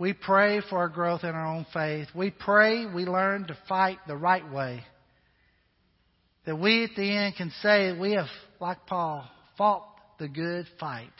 We 0.00 0.14
pray 0.14 0.62
for 0.70 0.78
our 0.78 0.88
growth 0.88 1.24
in 1.24 1.28
our 1.28 1.46
own 1.46 1.66
faith. 1.74 2.08
We 2.14 2.30
pray 2.30 2.86
we 2.86 3.04
learn 3.04 3.46
to 3.48 3.58
fight 3.68 3.98
the 4.08 4.16
right 4.16 4.50
way. 4.50 4.82
That 6.46 6.56
we 6.58 6.84
at 6.84 6.96
the 6.96 7.02
end 7.02 7.34
can 7.36 7.52
say 7.60 7.92
we 7.92 8.12
have, 8.12 8.28
like 8.60 8.86
Paul, 8.86 9.28
fought 9.58 9.86
the 10.18 10.26
good 10.26 10.64
fight 10.80 11.12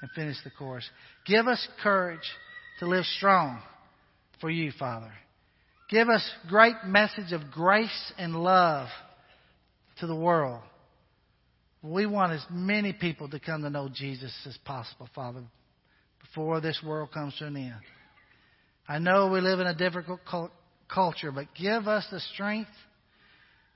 and 0.00 0.10
finished 0.12 0.40
the 0.42 0.50
course. 0.50 0.88
Give 1.26 1.46
us 1.46 1.68
courage 1.82 2.26
to 2.78 2.86
live 2.86 3.04
strong 3.04 3.60
for 4.40 4.48
you, 4.48 4.72
Father. 4.78 5.12
Give 5.90 6.08
us 6.08 6.26
great 6.48 6.76
message 6.86 7.32
of 7.32 7.50
grace 7.50 8.12
and 8.16 8.34
love 8.34 8.88
to 10.00 10.06
the 10.06 10.16
world. 10.16 10.62
We 11.82 12.06
want 12.06 12.32
as 12.32 12.44
many 12.50 12.94
people 12.94 13.28
to 13.28 13.38
come 13.38 13.60
to 13.64 13.70
know 13.70 13.90
Jesus 13.92 14.32
as 14.46 14.56
possible, 14.64 15.10
Father, 15.14 15.42
before 16.22 16.62
this 16.62 16.80
world 16.82 17.12
comes 17.12 17.36
to 17.36 17.48
an 17.48 17.56
end. 17.58 17.74
I 18.88 18.98
know 18.98 19.28
we 19.28 19.40
live 19.40 19.60
in 19.60 19.66
a 19.66 19.74
difficult 19.74 20.20
culture, 20.88 21.30
but 21.30 21.54
give 21.54 21.86
us 21.86 22.06
the 22.10 22.20
strength, 22.32 22.70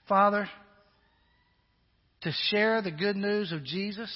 Father, 0.09 0.49
to 2.23 2.33
share 2.51 2.81
the 2.81 2.91
good 2.91 3.17
news 3.17 3.53
of 3.53 3.63
Jesus 3.63 4.11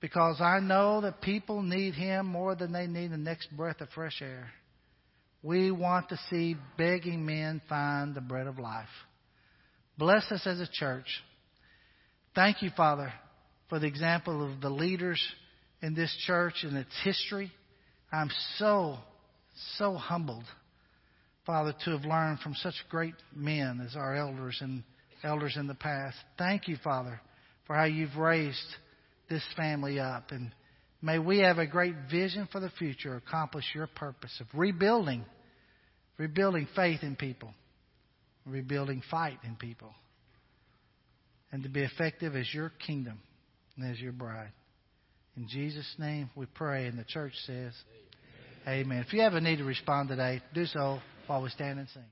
because 0.00 0.40
I 0.40 0.60
know 0.60 1.02
that 1.02 1.20
people 1.20 1.62
need 1.62 1.94
Him 1.94 2.26
more 2.26 2.54
than 2.54 2.72
they 2.72 2.86
need 2.86 3.10
the 3.10 3.16
next 3.18 3.54
breath 3.54 3.80
of 3.80 3.88
fresh 3.90 4.22
air. 4.22 4.50
We 5.42 5.70
want 5.70 6.08
to 6.08 6.18
see 6.30 6.56
begging 6.78 7.26
men 7.26 7.60
find 7.68 8.14
the 8.14 8.22
bread 8.22 8.46
of 8.46 8.58
life. 8.58 8.88
Bless 9.98 10.30
us 10.30 10.46
as 10.46 10.58
a 10.58 10.68
church. 10.72 11.06
Thank 12.34 12.62
you, 12.62 12.70
Father, 12.76 13.12
for 13.68 13.78
the 13.78 13.86
example 13.86 14.50
of 14.50 14.60
the 14.60 14.70
leaders 14.70 15.22
in 15.82 15.94
this 15.94 16.14
church 16.26 16.54
and 16.62 16.76
its 16.76 16.94
history. 17.04 17.52
I'm 18.12 18.30
so, 18.58 18.96
so 19.78 19.94
humbled, 19.94 20.44
Father, 21.46 21.74
to 21.84 21.90
have 21.90 22.04
learned 22.04 22.40
from 22.40 22.54
such 22.54 22.74
great 22.88 23.14
men 23.34 23.80
as 23.86 23.96
our 23.96 24.14
elders 24.14 24.58
and 24.60 24.82
elders 25.22 25.56
in 25.56 25.66
the 25.66 25.74
past. 25.74 26.16
Thank 26.38 26.68
you, 26.68 26.76
Father, 26.82 27.20
for 27.66 27.76
how 27.76 27.84
you've 27.84 28.16
raised 28.16 28.76
this 29.28 29.44
family 29.56 29.98
up. 29.98 30.30
And 30.30 30.52
may 31.02 31.18
we 31.18 31.38
have 31.40 31.58
a 31.58 31.66
great 31.66 31.94
vision 32.10 32.48
for 32.50 32.60
the 32.60 32.70
future, 32.70 33.16
accomplish 33.16 33.64
your 33.74 33.86
purpose 33.86 34.36
of 34.40 34.46
rebuilding, 34.54 35.24
rebuilding 36.18 36.68
faith 36.74 37.02
in 37.02 37.16
people, 37.16 37.52
rebuilding 38.46 39.02
fight 39.10 39.38
in 39.44 39.56
people, 39.56 39.94
and 41.52 41.62
to 41.62 41.68
be 41.68 41.82
effective 41.82 42.34
as 42.36 42.52
your 42.52 42.72
kingdom 42.86 43.20
and 43.76 43.90
as 43.90 44.00
your 44.00 44.12
bride. 44.12 44.52
In 45.36 45.48
Jesus' 45.48 45.94
name 45.98 46.30
we 46.36 46.46
pray, 46.46 46.86
and 46.86 46.98
the 46.98 47.04
church 47.04 47.32
says. 47.46 47.72
Amen. 48.66 49.04
If 49.06 49.12
you 49.12 49.20
have 49.20 49.34
a 49.34 49.40
need 49.40 49.56
to 49.56 49.64
respond 49.64 50.08
today, 50.08 50.40
do 50.54 50.64
so 50.64 51.00
while 51.26 51.42
we 51.42 51.50
stand 51.50 51.78
and 51.78 51.88
sing. 51.88 52.02